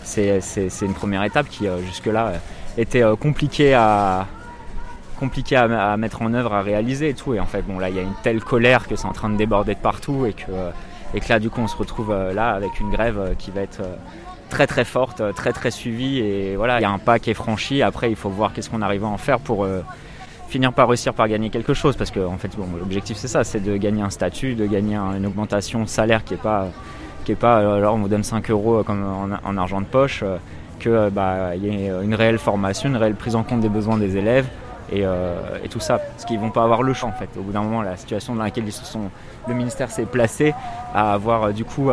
c'est 0.02 0.82
une 0.82 0.94
première 0.94 1.22
étape 1.22 1.48
qui 1.48 1.66
euh, 1.66 1.80
jusque 1.82 2.06
là 2.06 2.32
était 2.76 3.04
compliquée 3.18 3.72
à 3.72 4.26
compliqué 5.18 5.56
à, 5.56 5.92
à, 5.92 5.96
mettre 5.96 6.22
en 6.22 6.34
œuvre 6.34 6.52
à 6.54 6.62
réaliser 6.62 7.10
et 7.10 7.14
tout 7.14 7.34
et 7.34 7.40
en 7.40 7.46
fait 7.46 7.62
bon 7.62 7.78
là 7.78 7.88
il 7.88 7.96
y 7.96 7.98
a 7.98 8.02
une 8.02 8.14
telle 8.22 8.42
colère 8.42 8.88
que 8.88 8.96
c'est 8.96 9.06
en 9.06 9.12
train 9.12 9.30
de 9.30 9.36
déborder 9.36 9.74
de 9.74 9.80
partout 9.80 10.26
et 10.26 10.32
que 10.32 10.50
et 11.14 11.20
que 11.20 11.28
là 11.28 11.38
du 11.38 11.50
coup 11.50 11.60
on 11.60 11.68
se 11.68 11.76
retrouve 11.76 12.12
là 12.12 12.50
avec 12.50 12.80
une 12.80 12.90
grève 12.90 13.34
qui 13.38 13.50
va 13.50 13.62
être 13.62 13.82
très 14.50 14.66
très 14.66 14.84
forte, 14.84 15.22
très 15.34 15.52
très 15.52 15.70
suivie 15.70 16.18
et 16.18 16.56
voilà, 16.56 16.78
il 16.80 16.82
y 16.82 16.84
a 16.84 16.90
un 16.90 16.98
pas 16.98 17.18
qui 17.18 17.30
est 17.30 17.34
franchi. 17.34 17.80
Après, 17.80 18.10
il 18.10 18.16
faut 18.16 18.28
voir 18.28 18.52
qu'est-ce 18.52 18.68
qu'on 18.68 18.82
arrive 18.82 19.04
à 19.04 19.06
en 19.06 19.16
faire 19.16 19.38
pour 19.38 19.64
euh, 19.64 19.80
finir 20.48 20.72
par 20.74 20.88
réussir 20.88 21.14
par 21.14 21.28
gagner 21.28 21.48
quelque 21.48 21.72
chose 21.72 21.96
parce 21.96 22.10
que 22.10 22.20
en 22.20 22.36
fait, 22.36 22.50
l'objectif 22.78 23.16
c'est 23.16 23.28
ça, 23.28 23.44
c'est 23.44 23.60
de 23.60 23.76
gagner 23.78 24.02
un 24.02 24.10
statut, 24.10 24.54
de 24.54 24.66
gagner 24.66 24.96
une 24.96 25.24
augmentation 25.24 25.82
de 25.84 25.88
salaire 25.88 26.24
qui 26.24 26.34
est 26.34 26.42
pas 26.42 26.68
qui 27.24 27.32
est 27.32 27.36
pas 27.36 27.58
alors 27.58 27.94
on 27.94 27.98
vous 27.98 28.08
donne 28.08 28.24
5 28.24 28.50
euros 28.50 28.82
comme 28.82 29.04
en, 29.44 29.56
argent 29.56 29.80
de 29.80 29.86
poche, 29.86 30.22
euh, 30.22 30.36
que 30.80 31.08
bah 31.10 31.54
y 31.56 31.68
ait 31.68 31.90
une 32.02 32.14
réelle 32.14 32.38
formation, 32.38 32.90
une 32.90 32.96
réelle 32.96 33.14
prise 33.14 33.36
en 33.36 33.44
compte 33.44 33.60
des 33.60 33.68
besoins 33.68 33.96
des 33.96 34.16
élèves. 34.16 34.46
Et, 34.92 35.04
euh, 35.04 35.58
et, 35.62 35.68
tout 35.68 35.78
ça, 35.78 35.98
parce 35.98 36.24
qu'ils 36.24 36.40
vont 36.40 36.50
pas 36.50 36.64
avoir 36.64 36.82
le 36.82 36.92
champ 36.94 37.08
en 37.08 37.12
fait. 37.12 37.28
Au 37.38 37.42
bout 37.42 37.52
d'un 37.52 37.62
moment, 37.62 37.82
la 37.82 37.96
situation 37.96 38.34
dans 38.34 38.42
laquelle 38.42 38.64
ils 38.66 38.72
se 38.72 38.84
sont, 38.84 39.10
le 39.46 39.54
ministère 39.54 39.90
s'est 39.90 40.04
placé 40.04 40.52
à 40.92 41.12
avoir 41.12 41.52
du 41.52 41.64
coup 41.64 41.90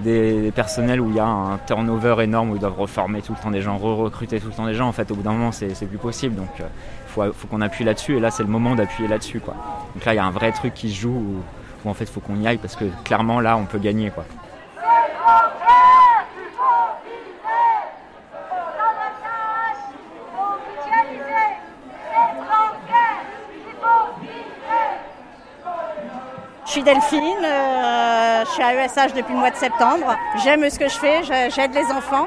des, 0.00 0.52
personnels 0.54 1.00
où 1.00 1.10
il 1.10 1.16
y 1.16 1.20
a 1.20 1.26
un 1.26 1.58
turnover 1.66 2.16
énorme, 2.22 2.50
où 2.50 2.56
ils 2.56 2.60
doivent 2.60 2.78
reformer 2.78 3.22
tout 3.22 3.32
le 3.32 3.42
temps 3.42 3.50
des 3.50 3.62
gens, 3.62 3.76
re-recruter 3.76 4.40
tout 4.40 4.48
le 4.48 4.52
temps 4.52 4.66
des 4.66 4.74
gens. 4.74 4.88
En 4.88 4.92
fait, 4.92 5.10
au 5.10 5.14
bout 5.14 5.22
d'un 5.22 5.32
moment, 5.32 5.52
c'est 5.52 5.86
plus 5.86 5.98
possible. 5.98 6.36
Donc, 6.36 6.48
il 6.58 6.62
euh, 7.22 7.32
faut, 7.32 7.46
qu'on 7.48 7.60
appuie 7.60 7.84
là-dessus. 7.84 8.16
Et 8.16 8.20
là, 8.20 8.30
c'est 8.30 8.42
le 8.42 8.48
moment 8.48 8.74
d'appuyer 8.74 9.08
là-dessus. 9.08 9.40
Donc 9.40 10.04
là, 10.04 10.14
il 10.14 10.16
y 10.16 10.20
a 10.20 10.24
un 10.24 10.30
vrai 10.30 10.52
truc 10.52 10.74
qui 10.74 10.90
se 10.90 11.00
joue 11.00 11.42
où, 11.84 11.88
en 11.88 11.94
fait, 11.94 12.04
il 12.04 12.10
faut 12.10 12.20
qu'on 12.20 12.40
y 12.40 12.46
aille 12.46 12.58
parce 12.58 12.76
que 12.76 12.84
clairement, 13.04 13.40
là, 13.40 13.56
on 13.56 13.64
peut 13.64 13.78
gagner. 13.78 14.10
Suis 26.76 26.84
Delphine, 26.84 27.42
euh, 27.42 28.44
je 28.44 28.50
suis 28.50 28.62
à 28.62 28.74
ESH 28.74 29.14
depuis 29.14 29.32
le 29.32 29.38
mois 29.38 29.50
de 29.50 29.56
septembre. 29.56 30.14
J'aime 30.44 30.68
ce 30.68 30.78
que 30.78 30.88
je 30.88 30.98
fais, 30.98 31.22
j'aide 31.24 31.72
les 31.72 31.86
enfants. 31.86 32.26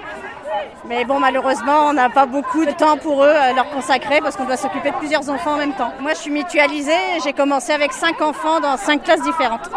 Mais 0.86 1.06
bon, 1.06 1.20
malheureusement, 1.20 1.86
on 1.90 1.94
n'a 1.94 2.10
pas 2.10 2.26
beaucoup 2.26 2.66
de 2.66 2.72
temps 2.72 2.98
pour 2.98 3.24
eux 3.24 3.30
à 3.30 3.54
leur 3.54 3.70
consacrer 3.70 4.22
parce 4.22 4.36
qu'on 4.36 4.46
doit 4.46 4.58
s'occuper 4.58 4.90
de 4.90 4.96
plusieurs 4.96 5.30
enfants 5.30 5.52
en 5.52 5.58
même 5.58 5.74
temps. 5.74 5.94
Moi, 6.00 6.14
je 6.16 6.22
suis 6.22 6.32
mutualisée. 6.32 7.20
J'ai 7.24 7.34
commencé 7.34 7.74
avec 7.74 7.94
5 7.94 8.20
enfants 8.24 8.60
dans 8.60 8.76
5 8.76 9.04
classes 9.04 9.22
différentes. 9.22 9.70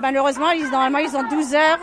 Malheureusement, 0.00 0.52
ils, 0.52 0.70
normalement, 0.70 1.00
ils 1.00 1.14
ont 1.14 1.24
12 1.28 1.54
heures 1.54 1.80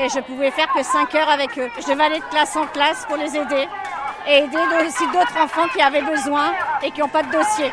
et 0.00 0.08
je 0.08 0.20
pouvais 0.20 0.52
faire 0.52 0.72
que 0.72 0.84
5 0.84 1.12
heures 1.16 1.30
avec 1.30 1.58
eux. 1.58 1.68
Je 1.80 1.92
devais 1.92 2.04
aller 2.04 2.20
de 2.20 2.30
classe 2.30 2.54
en 2.54 2.66
classe 2.66 3.04
pour 3.08 3.16
les 3.16 3.34
aider 3.36 3.66
et 4.28 4.38
aider 4.44 4.86
aussi 4.86 5.06
d'autres 5.08 5.36
enfants 5.42 5.66
qui 5.74 5.82
avaient 5.82 6.02
besoin 6.02 6.52
et 6.84 6.92
qui 6.92 7.00
n'ont 7.00 7.08
pas 7.08 7.24
de 7.24 7.32
dossier. 7.32 7.72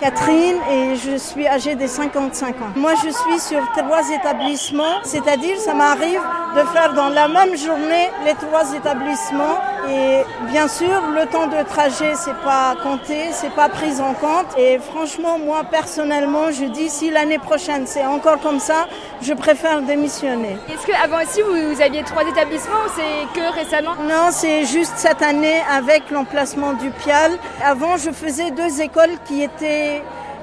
Catherine 0.00 0.56
et 0.70 0.96
je 0.96 1.18
suis 1.18 1.46
âgée 1.46 1.74
de 1.74 1.86
55 1.86 2.62
ans. 2.62 2.72
Moi, 2.74 2.92
je 3.04 3.10
suis 3.10 3.38
sur 3.38 3.60
trois 3.76 4.08
établissements, 4.10 5.00
c'est-à-dire 5.04 5.58
ça 5.58 5.74
m'arrive 5.74 6.22
de 6.56 6.62
faire 6.72 6.94
dans 6.94 7.10
la 7.10 7.28
même 7.28 7.54
journée 7.56 8.08
les 8.24 8.32
trois 8.34 8.72
établissements. 8.74 9.58
Et 9.88 10.22
bien 10.50 10.68
sûr, 10.68 11.02
le 11.14 11.26
temps 11.26 11.46
de 11.46 11.62
trajet, 11.68 12.14
c'est 12.14 12.36
pas 12.42 12.74
compté, 12.82 13.30
c'est 13.32 13.54
pas 13.54 13.68
pris 13.68 14.00
en 14.00 14.14
compte. 14.14 14.46
Et 14.56 14.78
franchement, 14.78 15.38
moi, 15.38 15.64
personnellement, 15.70 16.50
je 16.50 16.64
dis 16.64 16.88
si 16.88 17.10
l'année 17.10 17.38
prochaine 17.38 17.86
c'est 17.86 18.04
encore 18.04 18.40
comme 18.40 18.60
ça, 18.60 18.86
je 19.20 19.34
préfère 19.34 19.82
démissionner. 19.82 20.56
Est-ce 20.68 20.86
qu'avant 20.86 21.22
aussi, 21.22 21.42
vous, 21.42 21.80
aviez 21.80 22.02
trois 22.04 22.22
établissements 22.22 22.84
ou 22.86 22.90
c'est 22.96 23.38
que 23.38 23.52
récemment? 23.54 23.94
Non, 24.02 24.28
c'est 24.30 24.64
juste 24.64 24.94
cette 24.96 25.22
année 25.22 25.60
avec 25.70 26.10
l'emplacement 26.10 26.72
du 26.72 26.90
PIAL. 26.90 27.32
Avant, 27.64 27.96
je 27.96 28.10
faisais 28.10 28.50
deux 28.50 28.80
écoles 28.80 29.16
qui 29.26 29.42
étaient 29.42 29.89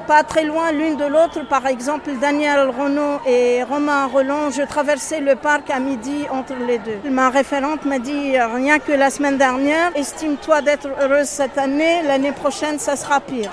pas 0.07 0.23
très 0.23 0.45
loin 0.45 0.71
l'une 0.71 0.95
de 0.95 1.05
l'autre. 1.05 1.45
Par 1.47 1.67
exemple, 1.67 2.09
Daniel 2.21 2.69
Renault 2.69 3.19
et 3.27 3.61
Romain 3.63 4.07
Roland, 4.07 4.49
je 4.49 4.63
traversais 4.63 5.19
le 5.19 5.35
parc 5.35 5.69
à 5.69 5.79
midi 5.79 6.25
entre 6.31 6.53
les 6.65 6.79
deux. 6.79 7.09
Ma 7.09 7.29
référente 7.29 7.83
m'a 7.85 7.99
dit 7.99 8.39
rien 8.39 8.79
que 8.79 8.93
la 8.93 9.09
semaine 9.09 9.37
dernière, 9.37 9.91
estime-toi 9.95 10.61
d'être 10.61 10.87
heureuse 11.01 11.27
cette 11.27 11.57
année, 11.57 12.01
l'année 12.07 12.31
prochaine, 12.31 12.79
ça 12.79 12.95
sera 12.95 13.19
pire. 13.19 13.51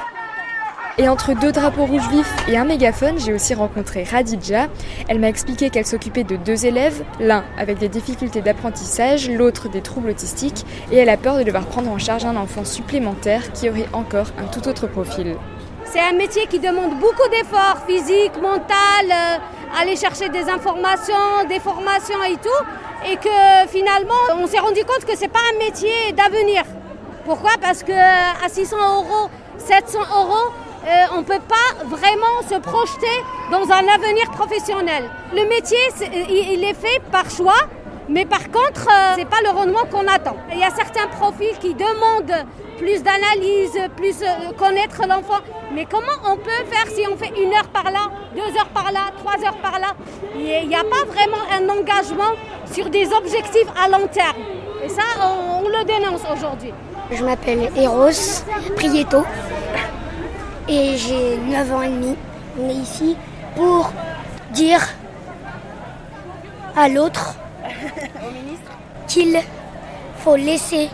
Et 0.96 1.08
entre 1.08 1.34
deux 1.34 1.50
drapeaux 1.50 1.86
rouges 1.86 2.08
vifs 2.08 2.32
et 2.46 2.56
un 2.56 2.64
mégaphone, 2.64 3.18
j'ai 3.18 3.32
aussi 3.32 3.52
rencontré 3.52 4.04
Radija. 4.04 4.68
Elle 5.08 5.18
m'a 5.18 5.28
expliqué 5.28 5.68
qu'elle 5.68 5.86
s'occupait 5.86 6.22
de 6.22 6.36
deux 6.36 6.66
élèves, 6.66 7.02
l'un 7.18 7.44
avec 7.58 7.78
des 7.78 7.88
difficultés 7.88 8.42
d'apprentissage, 8.42 9.28
l'autre 9.28 9.68
des 9.68 9.80
troubles 9.80 10.10
autistiques, 10.10 10.64
et 10.92 10.98
elle 10.98 11.08
a 11.08 11.16
peur 11.16 11.36
de 11.36 11.42
devoir 11.42 11.66
prendre 11.66 11.90
en 11.90 11.98
charge 11.98 12.24
un 12.24 12.36
enfant 12.36 12.64
supplémentaire 12.64 13.50
qui 13.52 13.68
aurait 13.68 13.88
encore 13.92 14.28
un 14.38 14.46
tout 14.46 14.68
autre 14.68 14.86
profil. 14.86 15.34
C'est 15.94 16.00
un 16.00 16.12
métier 16.14 16.48
qui 16.48 16.58
demande 16.58 16.98
beaucoup 16.98 17.28
d'efforts 17.30 17.78
physiques, 17.86 18.36
mental, 18.42 19.06
euh, 19.08 19.80
aller 19.80 19.94
chercher 19.94 20.28
des 20.28 20.50
informations, 20.50 21.44
des 21.48 21.60
formations 21.60 22.20
et 22.24 22.34
tout. 22.34 23.08
Et 23.08 23.14
que 23.14 23.68
finalement, 23.68 24.12
on 24.36 24.44
s'est 24.48 24.58
rendu 24.58 24.84
compte 24.84 25.04
que 25.04 25.14
ce 25.14 25.20
n'est 25.20 25.28
pas 25.28 25.38
un 25.54 25.58
métier 25.64 26.10
d'avenir. 26.16 26.64
Pourquoi? 27.24 27.52
Parce 27.62 27.84
qu'à 27.84 28.48
600 28.48 28.76
euros, 28.76 29.30
700 29.58 30.00
euros, 30.00 30.50
euh, 30.84 30.88
on 31.14 31.18
ne 31.18 31.22
peut 31.22 31.38
pas 31.48 31.84
vraiment 31.84 32.42
se 32.50 32.58
projeter 32.58 33.16
dans 33.52 33.62
un 33.62 33.86
avenir 33.86 34.28
professionnel. 34.32 35.08
Le 35.32 35.48
métier, 35.48 35.78
il 36.28 36.64
est 36.64 36.74
fait 36.74 37.00
par 37.12 37.30
choix, 37.30 37.68
mais 38.08 38.26
par 38.26 38.44
contre, 38.50 38.86
euh, 38.88 39.14
ce 39.14 39.18
n'est 39.18 39.24
pas 39.24 39.40
le 39.42 39.50
rendement 39.50 39.84
qu'on 39.90 40.06
attend. 40.06 40.36
Il 40.52 40.58
y 40.58 40.62
a 40.62 40.70
certains 40.70 41.06
profils 41.08 41.56
qui 41.58 41.74
demandent 41.74 42.44
plus 42.76 43.02
d'analyse, 43.02 43.78
plus 43.96 44.16
euh, 44.22 44.52
connaître 44.58 45.00
l'enfant. 45.08 45.40
Mais 45.72 45.86
comment 45.86 46.30
on 46.30 46.36
peut 46.36 46.64
faire 46.70 46.86
si 46.88 47.06
on 47.10 47.16
fait 47.16 47.32
une 47.40 47.52
heure 47.54 47.68
par 47.68 47.90
là, 47.90 48.10
deux 48.34 48.58
heures 48.58 48.68
par 48.74 48.92
là, 48.92 49.10
trois 49.18 49.42
heures 49.46 49.56
par 49.58 49.78
là? 49.78 49.94
Il 50.36 50.68
n'y 50.68 50.76
a 50.76 50.84
pas 50.84 51.04
vraiment 51.06 51.42
un 51.50 51.68
engagement 51.68 52.34
sur 52.72 52.90
des 52.90 53.10
objectifs 53.12 53.68
à 53.82 53.88
long 53.88 54.06
terme. 54.08 54.36
Et 54.84 54.88
ça, 54.88 55.02
on, 55.22 55.66
le 55.66 55.84
dénonce 55.84 56.22
aujourd'hui. 56.30 56.72
Je 57.10 57.24
m'appelle 57.24 57.70
Eros 57.74 58.42
Prieto 58.76 59.24
et 60.68 60.96
j'ai 60.96 61.38
9 61.38 61.72
ans 61.72 61.82
et 61.82 61.88
demi. 61.88 62.16
On 62.60 62.68
est 62.68 62.74
ici 62.74 63.16
pour 63.56 63.90
dire 64.50 64.86
à 66.76 66.88
l'autre 66.88 67.34
qu'il 69.08 69.38
faut 70.18 70.36
laisser 70.36 70.88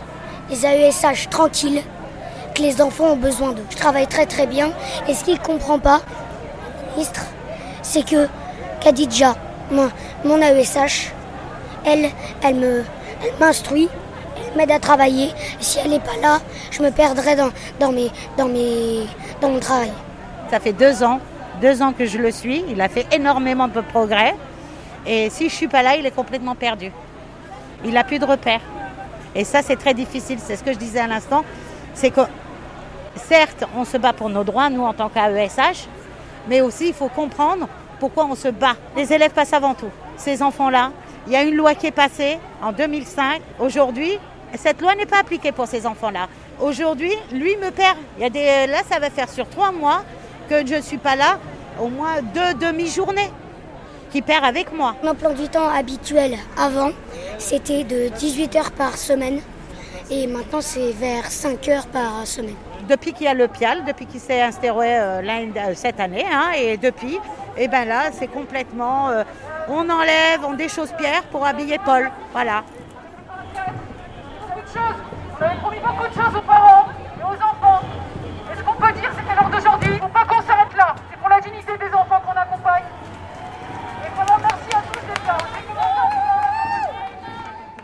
les 0.49 0.65
AESH 0.65 1.29
tranquilles, 1.29 1.81
que 2.53 2.61
les 2.61 2.81
enfants 2.81 3.11
ont 3.11 3.17
besoin 3.17 3.53
d'eux. 3.53 3.65
Je 3.69 3.77
travaille 3.77 4.07
très 4.07 4.25
très 4.25 4.47
bien 4.47 4.71
et 5.07 5.13
ce 5.13 5.23
qu'il 5.23 5.35
ne 5.35 5.39
comprend 5.39 5.79
pas, 5.79 6.01
ministre, 6.95 7.25
c'est 7.81 8.05
que 8.05 8.27
Khadija, 8.81 9.35
mon, 9.71 9.89
mon 10.25 10.41
AESH, 10.41 11.11
elle, 11.85 12.09
elle 12.43 12.55
me, 12.55 12.83
m'instruit, 13.39 13.89
elle 14.37 14.57
m'aide 14.57 14.71
à 14.71 14.79
travailler. 14.79 15.27
Et 15.59 15.63
si 15.63 15.79
elle 15.79 15.91
n'est 15.91 15.99
pas 15.99 16.17
là, 16.21 16.39
je 16.71 16.81
me 16.81 16.91
perdrai 16.91 17.35
dans, 17.35 17.51
dans, 17.79 17.91
mes, 17.91 18.11
dans, 18.37 18.47
mes, 18.47 19.05
dans 19.39 19.49
mon 19.49 19.59
travail. 19.59 19.91
Ça 20.49 20.59
fait 20.59 20.73
deux 20.73 21.03
ans, 21.03 21.19
deux 21.61 21.81
ans 21.81 21.93
que 21.93 22.05
je 22.05 22.17
le 22.17 22.31
suis. 22.31 22.63
Il 22.67 22.81
a 22.81 22.89
fait 22.89 23.07
énormément 23.13 23.67
de 23.67 23.81
progrès. 23.81 24.35
Et 25.05 25.29
si 25.29 25.49
je 25.49 25.53
ne 25.53 25.57
suis 25.57 25.67
pas 25.67 25.81
là, 25.81 25.95
il 25.95 26.05
est 26.05 26.15
complètement 26.15 26.55
perdu. 26.55 26.91
Il 27.83 27.93
n'a 27.93 28.03
plus 28.03 28.19
de 28.19 28.25
repères. 28.25 28.61
Et 29.33 29.43
ça, 29.43 29.61
c'est 29.61 29.77
très 29.77 29.93
difficile. 29.93 30.37
C'est 30.39 30.55
ce 30.55 30.63
que 30.63 30.73
je 30.73 30.77
disais 30.77 30.99
à 30.99 31.07
l'instant. 31.07 31.43
C'est 31.93 32.11
que, 32.11 32.21
certes, 33.15 33.63
on 33.75 33.85
se 33.85 33.97
bat 33.97 34.13
pour 34.13 34.29
nos 34.29 34.43
droits, 34.43 34.69
nous, 34.69 34.83
en 34.83 34.93
tant 34.93 35.09
qu'AESH, 35.09 35.87
mais 36.47 36.61
aussi, 36.61 36.89
il 36.89 36.93
faut 36.93 37.09
comprendre 37.09 37.67
pourquoi 37.99 38.25
on 38.25 38.35
se 38.35 38.47
bat. 38.47 38.75
Les 38.95 39.11
élèves 39.13 39.31
passent 39.31 39.53
avant 39.53 39.73
tout. 39.73 39.89
Ces 40.17 40.41
enfants-là, 40.41 40.91
il 41.27 41.33
y 41.33 41.35
a 41.35 41.43
une 41.43 41.55
loi 41.55 41.75
qui 41.75 41.87
est 41.87 41.91
passée 41.91 42.39
en 42.61 42.71
2005. 42.71 43.41
Aujourd'hui, 43.59 44.17
cette 44.55 44.81
loi 44.81 44.95
n'est 44.95 45.05
pas 45.05 45.19
appliquée 45.19 45.51
pour 45.51 45.67
ces 45.67 45.85
enfants-là. 45.85 46.27
Aujourd'hui, 46.59 47.13
lui 47.31 47.55
me 47.57 47.71
perd. 47.71 47.97
Là, 48.19 48.79
ça 48.89 48.99
va 48.99 49.09
faire 49.09 49.29
sur 49.29 49.47
trois 49.49 49.71
mois 49.71 50.03
que 50.49 50.65
je 50.65 50.75
ne 50.75 50.81
suis 50.81 50.97
pas 50.97 51.15
là, 51.15 51.37
au 51.79 51.87
moins 51.87 52.21
deux 52.33 52.53
demi-journées. 52.55 53.31
Qui 54.11 54.21
perd 54.21 54.43
avec 54.43 54.73
moi. 54.73 54.95
Mon 55.03 55.11
emploi 55.11 55.33
du 55.33 55.47
temps 55.47 55.69
habituel 55.69 56.37
avant, 56.57 56.91
c'était 57.37 57.83
de 57.83 58.09
18 58.09 58.55
heures 58.57 58.71
par 58.71 58.97
semaine. 58.97 59.39
Et 60.09 60.27
maintenant, 60.27 60.59
c'est 60.61 60.91
vers 60.91 61.25
5 61.25 61.67
heures 61.69 61.87
par 61.87 62.27
semaine. 62.27 62.55
Depuis 62.89 63.13
qu'il 63.13 63.25
y 63.25 63.29
a 63.29 63.33
le 63.33 63.47
PIAL, 63.47 63.85
depuis 63.85 64.05
qu'il 64.05 64.19
s'est 64.19 64.41
instauré 64.41 64.99
euh, 64.99 65.21
euh, 65.21 65.71
cette 65.73 65.99
année, 66.01 66.25
hein, 66.29 66.51
et 66.57 66.75
depuis, 66.75 67.15
et 67.15 67.63
eh 67.63 67.67
ben 67.67 67.85
là, 67.85 68.11
c'est 68.11 68.27
complètement. 68.27 69.09
Euh, 69.09 69.23
on 69.69 69.89
enlève, 69.89 70.43
on 70.45 70.53
déchausse 70.53 70.91
Pierre 70.97 71.23
pour 71.31 71.45
habiller 71.45 71.77
Paul. 71.85 72.11
Voilà. 72.33 72.63
Beaucoup 74.41 74.61
de 74.61 74.67
choses. 74.67 75.01
Vous 75.37 75.43
avez 75.45 75.57
promis 75.57 75.77
beaucoup 75.79 76.07
de 76.09 76.13
choses 76.13 76.35
aux 76.35 76.41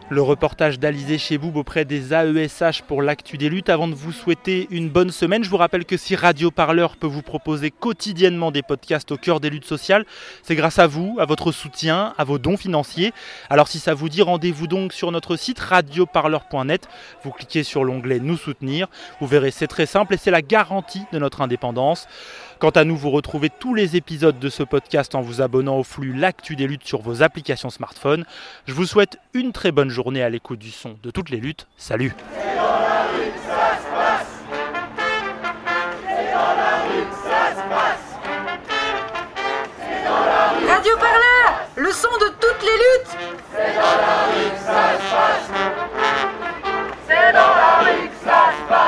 Le 0.10 0.22
reportage 0.22 0.80
d'Alizé 0.80 1.18
Cheboub 1.18 1.58
auprès 1.58 1.84
des 1.84 2.14
AESH 2.14 2.84
pour 2.84 3.02
l'actu 3.02 3.38
des 3.38 3.50
luttes. 3.50 3.68
Avant 3.68 3.90
de 3.90 3.94
vous 3.94 4.14
souhaiter 4.14 4.66
une 4.72 4.88
bonne 4.88 5.12
semaine, 5.12 5.44
je 5.44 5.50
vous 5.50 5.58
rappelle 5.58 5.84
que 5.84 5.98
si 5.98 6.16
Radio 6.16 6.50
Parleur 6.50 6.96
peut 6.96 7.08
vous 7.08 7.22
proposer 7.22 7.72
quotidiennement 7.72 8.52
des 8.52 8.62
podcasts 8.62 9.12
au 9.12 9.18
cœur 9.18 9.42
des 9.42 9.50
luttes 9.50 9.66
sociales, 9.66 10.06
c'est 10.44 10.56
grâce 10.56 10.80
à 10.80 10.88
vous, 10.88 11.18
à 11.20 11.26
votre 11.26 11.52
soutien, 11.52 12.14
à 12.18 12.24
vos 12.24 12.38
dons 12.38 12.56
financiers. 12.56 13.12
Alors 13.50 13.68
si 13.68 13.80
ça 13.80 13.94
vous 13.94 14.08
dit, 14.08 14.22
rendez-vous 14.22 14.68
donc 14.68 14.94
sur 14.94 15.12
notre 15.12 15.36
site 15.36 15.60
radioparleur.net. 15.60 16.88
Vous 17.26 17.32
cliquez 17.32 17.64
sur 17.64 17.84
l'onglet 17.84 18.22
Nous 18.22 18.38
soutenir. 18.38 18.88
Vous 19.20 19.28
verrez, 19.28 19.52
c'est 19.52 19.68
très 19.68 19.86
simple 19.86 20.14
et 20.14 20.18
c'est 20.18 20.32
la 20.32 20.42
garantie 20.42 21.04
de 21.12 21.20
notre 21.20 21.42
indépendance. 21.42 22.08
Quant 22.60 22.72
à 22.72 22.86
nous, 22.86 22.98
vous 22.98 23.12
retrouvez 23.12 23.52
tous 23.52 23.76
les 23.76 23.98
épisodes 23.98 24.40
de 24.40 24.50
ce 24.50 24.64
podcast 24.64 25.14
en 25.14 25.22
vous 25.22 25.42
abonnant 25.42 25.78
au 25.78 25.84
flux 25.84 26.12
L'actu 26.14 26.56
des 26.56 26.66
luttes 26.66 26.88
sur 26.88 27.02
vos 27.02 27.22
applications 27.22 27.70
smartphone. 27.70 28.26
Je 28.66 28.74
vous 28.74 28.88
souhaite 28.88 29.20
une 29.36 29.52
très 29.52 29.72
bonne 29.72 29.90
journée 29.90 30.24
à 30.24 30.30
l'écoute 30.30 30.58
du 30.58 30.72
son 30.72 30.98
de 31.04 31.12
toutes 31.12 31.30
les 31.30 31.38
luttes. 31.38 31.68
Salut 31.78 32.16
Radio 40.68 40.98
Parleur, 40.98 41.68
le 41.76 41.92
son 41.92 42.08
de 42.08 42.30
toutes 42.40 42.64
les 42.64 42.78
luttes 42.78 43.18
C'est 43.54 43.76
dans 43.76 43.98
la 44.02 44.26
rue 44.26 44.50
que 44.50 44.60
ça 44.66 44.98
se 44.98 45.12
passe 45.14 45.50
C'est 47.08 47.34
dans 47.34 47.56
la 47.56 47.80
rue 47.82 48.08
que 48.08 48.26
ça 48.26 48.52
se 48.52 48.70
passe 48.70 48.87